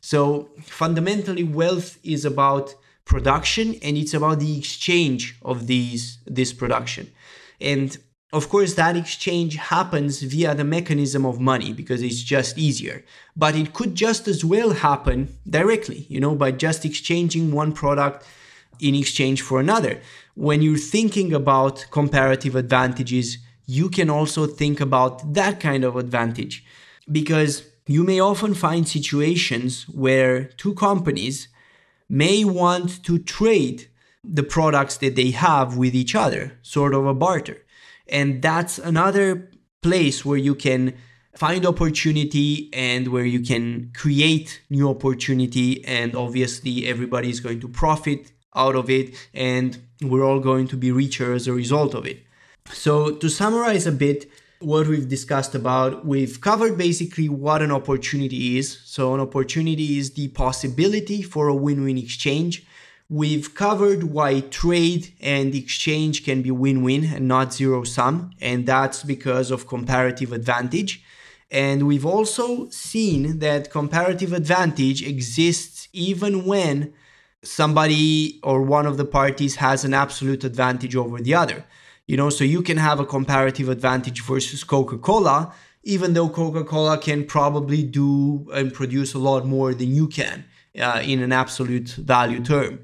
So 0.00 0.50
fundamentally 0.62 1.44
wealth 1.44 1.98
is 2.04 2.24
about 2.24 2.74
production 3.04 3.76
and 3.82 3.96
it's 3.96 4.14
about 4.14 4.40
the 4.40 4.58
exchange 4.58 5.38
of 5.42 5.66
these 5.66 6.18
this 6.26 6.52
production. 6.52 7.10
And 7.60 7.96
of 8.36 8.50
course, 8.50 8.74
that 8.74 8.96
exchange 8.96 9.56
happens 9.56 10.20
via 10.20 10.54
the 10.54 10.64
mechanism 10.64 11.24
of 11.24 11.40
money 11.40 11.72
because 11.72 12.02
it's 12.02 12.22
just 12.22 12.58
easier. 12.58 13.02
But 13.34 13.56
it 13.56 13.72
could 13.72 13.94
just 13.94 14.28
as 14.28 14.44
well 14.44 14.70
happen 14.74 15.18
directly, 15.48 16.00
you 16.10 16.20
know, 16.20 16.34
by 16.34 16.50
just 16.50 16.84
exchanging 16.84 17.50
one 17.50 17.72
product 17.72 18.26
in 18.78 18.94
exchange 18.94 19.40
for 19.40 19.58
another. 19.58 20.00
When 20.34 20.60
you're 20.60 20.76
thinking 20.96 21.32
about 21.32 21.86
comparative 21.90 22.54
advantages, 22.54 23.38
you 23.64 23.88
can 23.88 24.10
also 24.10 24.46
think 24.46 24.80
about 24.80 25.32
that 25.32 25.58
kind 25.58 25.82
of 25.82 25.96
advantage 25.96 26.62
because 27.10 27.62
you 27.86 28.04
may 28.04 28.20
often 28.20 28.52
find 28.52 28.86
situations 28.86 29.84
where 29.88 30.44
two 30.44 30.74
companies 30.74 31.48
may 32.08 32.44
want 32.44 33.02
to 33.04 33.18
trade 33.18 33.88
the 34.22 34.42
products 34.42 34.98
that 34.98 35.16
they 35.16 35.30
have 35.30 35.76
with 35.78 35.94
each 35.94 36.14
other, 36.14 36.58
sort 36.60 36.92
of 36.92 37.06
a 37.06 37.14
barter. 37.14 37.62
And 38.08 38.42
that's 38.42 38.78
another 38.78 39.50
place 39.82 40.24
where 40.24 40.38
you 40.38 40.54
can 40.54 40.94
find 41.36 41.66
opportunity 41.66 42.70
and 42.72 43.08
where 43.08 43.24
you 43.24 43.40
can 43.40 43.92
create 43.94 44.60
new 44.70 44.88
opportunity. 44.88 45.84
And 45.84 46.16
obviously 46.16 46.86
everybody 46.86 47.30
is 47.30 47.40
going 47.40 47.60
to 47.60 47.68
profit 47.68 48.32
out 48.54 48.74
of 48.74 48.88
it 48.88 49.14
and 49.34 49.78
we're 50.00 50.24
all 50.24 50.40
going 50.40 50.66
to 50.68 50.76
be 50.76 50.90
richer 50.90 51.34
as 51.34 51.46
a 51.46 51.52
result 51.52 51.94
of 51.94 52.06
it. 52.06 52.24
So 52.72 53.14
to 53.16 53.28
summarize 53.28 53.86
a 53.86 53.92
bit 53.92 54.30
what 54.60 54.86
we've 54.86 55.08
discussed 55.08 55.54
about 55.54 56.06
we've 56.06 56.40
covered 56.40 56.78
basically 56.78 57.28
what 57.28 57.60
an 57.60 57.70
opportunity 57.70 58.56
is. 58.58 58.78
So 58.84 59.14
an 59.14 59.20
opportunity 59.20 59.98
is 59.98 60.14
the 60.14 60.28
possibility 60.28 61.22
for 61.22 61.48
a 61.48 61.54
win-win 61.54 61.98
exchange 61.98 62.65
We've 63.08 63.54
covered 63.54 64.02
why 64.02 64.40
trade 64.40 65.14
and 65.20 65.54
exchange 65.54 66.24
can 66.24 66.42
be 66.42 66.50
win 66.50 66.82
win 66.82 67.04
and 67.04 67.28
not 67.28 67.52
zero 67.52 67.84
sum, 67.84 68.32
and 68.40 68.66
that's 68.66 69.04
because 69.04 69.52
of 69.52 69.68
comparative 69.68 70.32
advantage. 70.32 71.04
And 71.48 71.86
we've 71.86 72.04
also 72.04 72.68
seen 72.70 73.38
that 73.38 73.70
comparative 73.70 74.32
advantage 74.32 75.06
exists 75.06 75.88
even 75.92 76.46
when 76.46 76.92
somebody 77.44 78.40
or 78.42 78.62
one 78.62 78.86
of 78.86 78.96
the 78.96 79.04
parties 79.04 79.56
has 79.56 79.84
an 79.84 79.94
absolute 79.94 80.42
advantage 80.42 80.96
over 80.96 81.20
the 81.20 81.34
other. 81.34 81.64
You 82.08 82.16
know, 82.16 82.28
so 82.28 82.42
you 82.42 82.60
can 82.60 82.78
have 82.78 82.98
a 82.98 83.06
comparative 83.06 83.68
advantage 83.68 84.20
versus 84.22 84.64
Coca 84.64 84.98
Cola, 84.98 85.54
even 85.84 86.14
though 86.14 86.28
Coca 86.28 86.64
Cola 86.64 86.98
can 86.98 87.24
probably 87.24 87.84
do 87.84 88.48
and 88.52 88.74
produce 88.74 89.14
a 89.14 89.20
lot 89.20 89.46
more 89.46 89.74
than 89.74 89.94
you 89.94 90.08
can 90.08 90.44
uh, 90.80 91.00
in 91.04 91.22
an 91.22 91.32
absolute 91.32 91.88
value 91.90 92.42
term. 92.42 92.80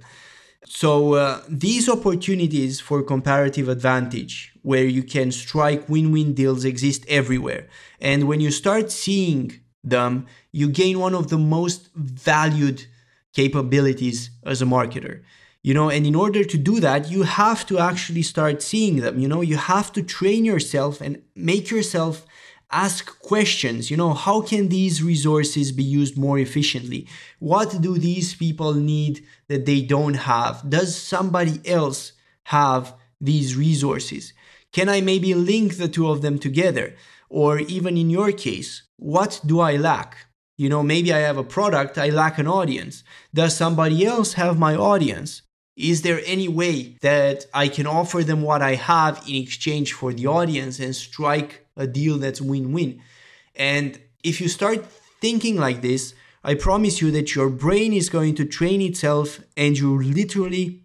So 0.66 1.14
uh, 1.14 1.42
these 1.48 1.88
opportunities 1.88 2.80
for 2.80 3.02
comparative 3.02 3.68
advantage, 3.68 4.52
where 4.62 4.84
you 4.84 5.02
can 5.02 5.32
strike 5.32 5.88
win-win 5.88 6.34
deals, 6.34 6.64
exist 6.64 7.04
everywhere. 7.08 7.68
And 8.00 8.28
when 8.28 8.40
you 8.40 8.50
start 8.50 8.90
seeing 8.90 9.60
them, 9.84 10.26
you 10.52 10.68
gain 10.68 10.98
one 10.98 11.14
of 11.14 11.28
the 11.28 11.38
most 11.38 11.90
valued 11.94 12.86
capabilities 13.34 14.30
as 14.44 14.62
a 14.62 14.66
marketer. 14.66 15.22
You 15.62 15.74
know, 15.74 15.90
and 15.90 16.06
in 16.06 16.14
order 16.14 16.42
to 16.42 16.58
do 16.58 16.80
that, 16.80 17.10
you 17.10 17.22
have 17.22 17.64
to 17.66 17.78
actually 17.78 18.22
start 18.22 18.62
seeing 18.62 18.96
them. 18.96 19.18
You 19.18 19.28
know, 19.28 19.42
you 19.42 19.56
have 19.56 19.92
to 19.92 20.02
train 20.02 20.44
yourself 20.44 21.00
and 21.00 21.22
make 21.36 21.70
yourself 21.70 22.26
ask 22.72 23.18
questions. 23.20 23.90
You 23.90 23.96
know 23.96 24.14
how 24.14 24.40
can 24.40 24.68
these 24.68 25.02
resources 25.02 25.72
be 25.72 25.84
used 25.84 26.16
more 26.16 26.38
efficiently? 26.38 27.06
What 27.38 27.80
do 27.80 27.98
these 27.98 28.34
people 28.34 28.74
need 28.74 29.24
that 29.48 29.66
they 29.66 29.82
don't 29.82 30.14
have? 30.14 30.68
Does 30.68 30.96
somebody 30.96 31.60
else 31.66 32.12
have 32.44 32.94
these 33.20 33.56
resources? 33.56 34.32
Can 34.72 34.88
i 34.88 35.00
maybe 35.00 35.34
link 35.34 35.76
the 35.76 35.88
two 35.88 36.08
of 36.08 36.22
them 36.22 36.38
together? 36.38 36.96
Or 37.28 37.58
even 37.60 37.96
in 37.96 38.10
your 38.10 38.32
case 38.32 38.82
what 38.96 39.40
do 39.44 39.60
i 39.60 39.76
lack? 39.76 40.16
You 40.56 40.68
know 40.68 40.82
maybe 40.82 41.12
i 41.12 41.18
have 41.18 41.36
a 41.36 41.44
product 41.44 41.98
i 41.98 42.08
lack 42.08 42.38
an 42.38 42.46
audience. 42.46 43.04
Does 43.34 43.56
somebody 43.56 44.06
else 44.06 44.34
have 44.34 44.58
my 44.58 44.74
audience? 44.74 45.42
Is 45.76 46.02
there 46.02 46.20
any 46.26 46.48
way 46.48 46.96
that 47.00 47.46
I 47.54 47.68
can 47.68 47.86
offer 47.86 48.22
them 48.22 48.42
what 48.42 48.60
I 48.60 48.74
have 48.74 49.24
in 49.26 49.34
exchange 49.36 49.94
for 49.94 50.12
the 50.12 50.26
audience 50.26 50.78
and 50.78 50.94
strike 50.94 51.61
a 51.76 51.86
deal 51.86 52.18
that's 52.18 52.40
win 52.40 52.72
win? 52.72 53.00
And 53.54 54.00
if 54.22 54.40
you 54.40 54.48
start 54.48 54.84
thinking 55.20 55.56
like 55.56 55.82
this, 55.82 56.14
I 56.44 56.54
promise 56.54 57.00
you 57.00 57.10
that 57.12 57.34
your 57.34 57.48
brain 57.48 57.92
is 57.92 58.08
going 58.08 58.34
to 58.36 58.44
train 58.44 58.80
itself 58.82 59.40
and 59.56 59.78
you're 59.78 60.02
literally 60.02 60.82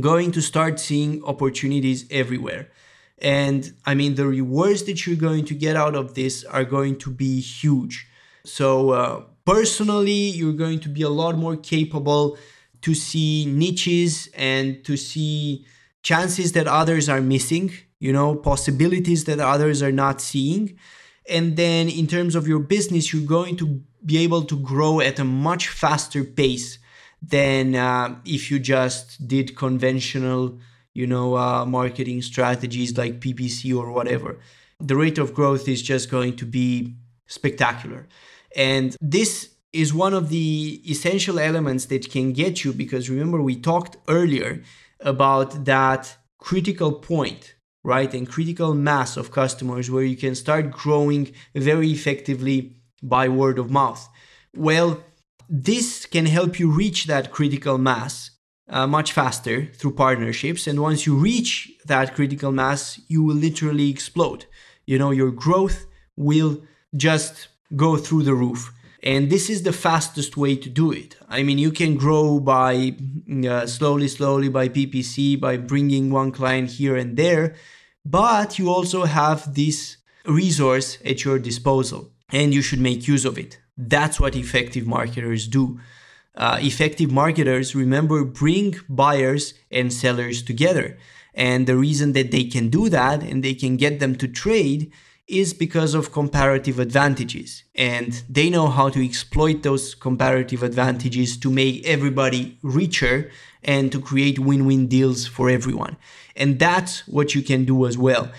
going 0.00 0.32
to 0.32 0.42
start 0.42 0.80
seeing 0.80 1.22
opportunities 1.24 2.06
everywhere. 2.10 2.70
And 3.18 3.72
I 3.86 3.94
mean, 3.94 4.16
the 4.16 4.26
rewards 4.26 4.82
that 4.84 5.06
you're 5.06 5.16
going 5.16 5.44
to 5.46 5.54
get 5.54 5.76
out 5.76 5.94
of 5.94 6.14
this 6.14 6.44
are 6.44 6.64
going 6.64 6.98
to 6.98 7.10
be 7.10 7.40
huge. 7.40 8.08
So, 8.44 8.90
uh, 8.90 9.22
personally, 9.44 10.12
you're 10.12 10.52
going 10.52 10.80
to 10.80 10.88
be 10.88 11.02
a 11.02 11.08
lot 11.08 11.38
more 11.38 11.56
capable 11.56 12.36
to 12.82 12.94
see 12.94 13.46
niches 13.46 14.28
and 14.34 14.84
to 14.84 14.96
see 14.96 15.64
chances 16.02 16.52
that 16.52 16.66
others 16.66 17.08
are 17.08 17.20
missing, 17.20 17.72
you 18.00 18.12
know, 18.12 18.34
possibilities 18.34 19.24
that 19.24 19.40
others 19.40 19.82
are 19.82 19.92
not 19.92 20.20
seeing. 20.20 20.78
And 21.28 21.56
then 21.56 21.88
in 21.88 22.06
terms 22.06 22.34
of 22.34 22.46
your 22.46 22.58
business, 22.58 23.12
you're 23.12 23.26
going 23.26 23.56
to 23.56 23.80
be 24.04 24.18
able 24.18 24.42
to 24.42 24.58
grow 24.58 25.00
at 25.00 25.18
a 25.18 25.24
much 25.24 25.68
faster 25.68 26.22
pace 26.24 26.78
than 27.22 27.74
uh, 27.74 28.16
if 28.24 28.50
you 28.50 28.58
just 28.58 29.26
did 29.26 29.56
conventional, 29.56 30.58
you 30.92 31.06
know, 31.06 31.36
uh, 31.36 31.64
marketing 31.64 32.20
strategies 32.20 32.96
like 32.98 33.20
PPC 33.20 33.76
or 33.76 33.90
whatever. 33.90 34.38
The 34.80 34.96
rate 34.96 35.18
of 35.18 35.32
growth 35.32 35.66
is 35.68 35.80
just 35.80 36.10
going 36.10 36.36
to 36.36 36.44
be 36.44 36.94
spectacular. 37.26 38.06
And 38.54 38.96
this 39.00 39.54
is 39.72 39.92
one 39.92 40.14
of 40.14 40.28
the 40.28 40.82
essential 40.88 41.38
elements 41.38 41.86
that 41.86 42.10
can 42.10 42.32
get 42.32 42.64
you 42.64 42.72
because 42.72 43.10
remember 43.10 43.42
we 43.42 43.56
talked 43.56 43.96
earlier 44.06 44.62
about 45.00 45.64
that 45.64 46.16
critical 46.38 46.92
point 46.92 47.53
right 47.84 48.12
and 48.14 48.28
critical 48.28 48.74
mass 48.74 49.16
of 49.16 49.30
customers 49.30 49.90
where 49.90 50.02
you 50.02 50.16
can 50.16 50.34
start 50.34 50.72
growing 50.72 51.32
very 51.54 51.90
effectively 51.90 52.76
by 53.02 53.28
word 53.28 53.58
of 53.58 53.70
mouth. 53.70 54.08
Well 54.56 55.04
this 55.48 56.06
can 56.06 56.26
help 56.26 56.58
you 56.58 56.70
reach 56.70 57.04
that 57.04 57.30
critical 57.30 57.76
mass 57.76 58.30
uh, 58.70 58.86
much 58.86 59.12
faster 59.12 59.66
through 59.74 59.92
partnerships 59.92 60.66
and 60.66 60.80
once 60.80 61.04
you 61.04 61.14
reach 61.14 61.70
that 61.84 62.14
critical 62.14 62.50
mass 62.50 62.98
you 63.08 63.22
will 63.22 63.36
literally 63.36 63.90
explode. 63.90 64.46
You 64.86 64.98
know 64.98 65.10
your 65.10 65.30
growth 65.30 65.86
will 66.16 66.62
just 66.96 67.48
go 67.76 67.96
through 67.96 68.22
the 68.22 68.34
roof 68.34 68.72
and 69.04 69.30
this 69.30 69.50
is 69.50 69.62
the 69.62 69.72
fastest 69.72 70.36
way 70.36 70.56
to 70.56 70.68
do 70.68 70.90
it. 70.90 71.16
I 71.28 71.42
mean 71.44 71.58
you 71.58 71.70
can 71.70 71.94
grow 71.94 72.40
by 72.40 72.96
uh, 73.48 73.66
slowly 73.66 74.08
slowly 74.08 74.48
by 74.48 74.68
ppc 74.68 75.38
by 75.38 75.56
bringing 75.56 76.10
one 76.10 76.32
client 76.32 76.70
here 76.70 76.96
and 76.96 77.16
there 77.16 77.54
but 78.04 78.58
you 78.58 78.68
also 78.68 79.04
have 79.04 79.54
this 79.54 79.96
resource 80.26 80.98
at 81.04 81.24
your 81.24 81.38
disposal 81.38 82.10
and 82.30 82.52
you 82.52 82.62
should 82.62 82.80
make 82.80 83.08
use 83.08 83.24
of 83.24 83.38
it. 83.38 83.58
That's 83.76 84.20
what 84.20 84.36
effective 84.36 84.86
marketers 84.86 85.46
do. 85.46 85.80
Uh, 86.34 86.58
effective 86.60 87.10
marketers 87.10 87.74
remember 87.74 88.24
bring 88.24 88.76
buyers 88.88 89.54
and 89.70 89.92
sellers 89.92 90.42
together. 90.42 90.98
And 91.32 91.66
the 91.66 91.76
reason 91.76 92.12
that 92.12 92.30
they 92.30 92.44
can 92.44 92.68
do 92.68 92.88
that 92.88 93.22
and 93.22 93.42
they 93.42 93.54
can 93.54 93.76
get 93.76 94.00
them 94.00 94.16
to 94.16 94.28
trade 94.28 94.92
is 95.26 95.54
because 95.54 95.94
of 95.94 96.12
comparative 96.12 96.78
advantages. 96.78 97.64
And 97.74 98.22
they 98.28 98.50
know 98.50 98.68
how 98.68 98.90
to 98.90 99.04
exploit 99.04 99.62
those 99.62 99.94
comparative 99.94 100.62
advantages 100.62 101.36
to 101.38 101.50
make 101.50 101.86
everybody 101.86 102.58
richer 102.62 103.30
and 103.62 103.90
to 103.92 104.00
create 104.00 104.38
win 104.38 104.66
win 104.66 104.86
deals 104.86 105.26
for 105.26 105.48
everyone. 105.48 105.96
And 106.36 106.58
that's 106.58 107.08
what 107.08 107.34
you 107.34 107.42
can 107.42 107.64
do 107.64 107.86
as 107.86 107.96
well. 107.96 108.30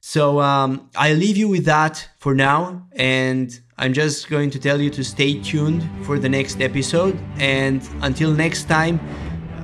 So 0.00 0.40
um, 0.40 0.90
I 0.94 1.14
leave 1.14 1.38
you 1.38 1.48
with 1.48 1.64
that 1.64 2.06
for 2.18 2.34
now. 2.34 2.86
And 2.92 3.58
I'm 3.78 3.94
just 3.94 4.28
going 4.28 4.50
to 4.50 4.58
tell 4.58 4.78
you 4.80 4.90
to 4.90 5.02
stay 5.02 5.40
tuned 5.40 5.88
for 6.04 6.18
the 6.18 6.28
next 6.28 6.60
episode. 6.60 7.18
And 7.38 7.80
until 8.02 8.32
next 8.32 8.64
time, 8.64 9.00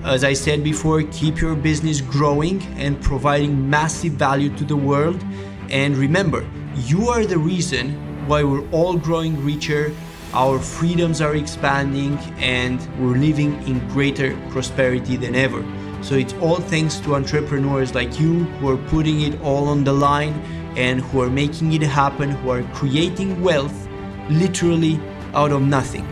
as 0.02 0.24
I 0.24 0.32
said 0.32 0.64
before, 0.64 1.02
keep 1.02 1.42
your 1.42 1.54
business 1.54 2.00
growing 2.00 2.62
and 2.78 2.98
providing 3.02 3.68
massive 3.68 4.14
value 4.14 4.48
to 4.56 4.64
the 4.64 4.76
world. 4.76 5.22
And 5.68 5.94
remember, 5.94 6.44
you 6.74 7.08
are 7.08 7.24
the 7.24 7.38
reason 7.38 8.26
why 8.26 8.44
we're 8.44 8.68
all 8.70 8.96
growing 8.96 9.44
richer, 9.44 9.92
our 10.32 10.58
freedoms 10.58 11.20
are 11.20 11.34
expanding, 11.34 12.16
and 12.38 12.80
we're 13.00 13.16
living 13.16 13.60
in 13.66 13.86
greater 13.88 14.36
prosperity 14.50 15.16
than 15.16 15.34
ever. 15.34 15.64
So 16.02 16.14
it's 16.14 16.32
all 16.34 16.56
thanks 16.56 16.98
to 17.00 17.16
entrepreneurs 17.16 17.94
like 17.94 18.20
you 18.20 18.44
who 18.44 18.70
are 18.70 18.76
putting 18.88 19.22
it 19.22 19.40
all 19.42 19.68
on 19.68 19.84
the 19.84 19.92
line 19.92 20.32
and 20.76 21.00
who 21.00 21.20
are 21.22 21.30
making 21.30 21.72
it 21.72 21.82
happen, 21.82 22.30
who 22.30 22.50
are 22.50 22.62
creating 22.72 23.42
wealth 23.42 23.88
literally 24.30 25.00
out 25.34 25.50
of 25.50 25.62
nothing. 25.62 26.06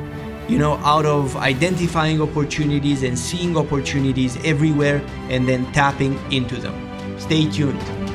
You 0.49 0.59
know, 0.59 0.75
out 0.79 1.07
of 1.07 1.37
identifying 1.37 2.21
opportunities 2.21 3.03
and 3.03 3.18
seeing 3.18 3.57
opportunities 3.57 4.37
everywhere 4.44 5.01
and 5.29 5.47
then 5.47 5.71
tapping 5.73 6.18
into 6.33 6.57
them. 6.57 6.75
Stay 7.21 7.49
tuned. 7.49 8.08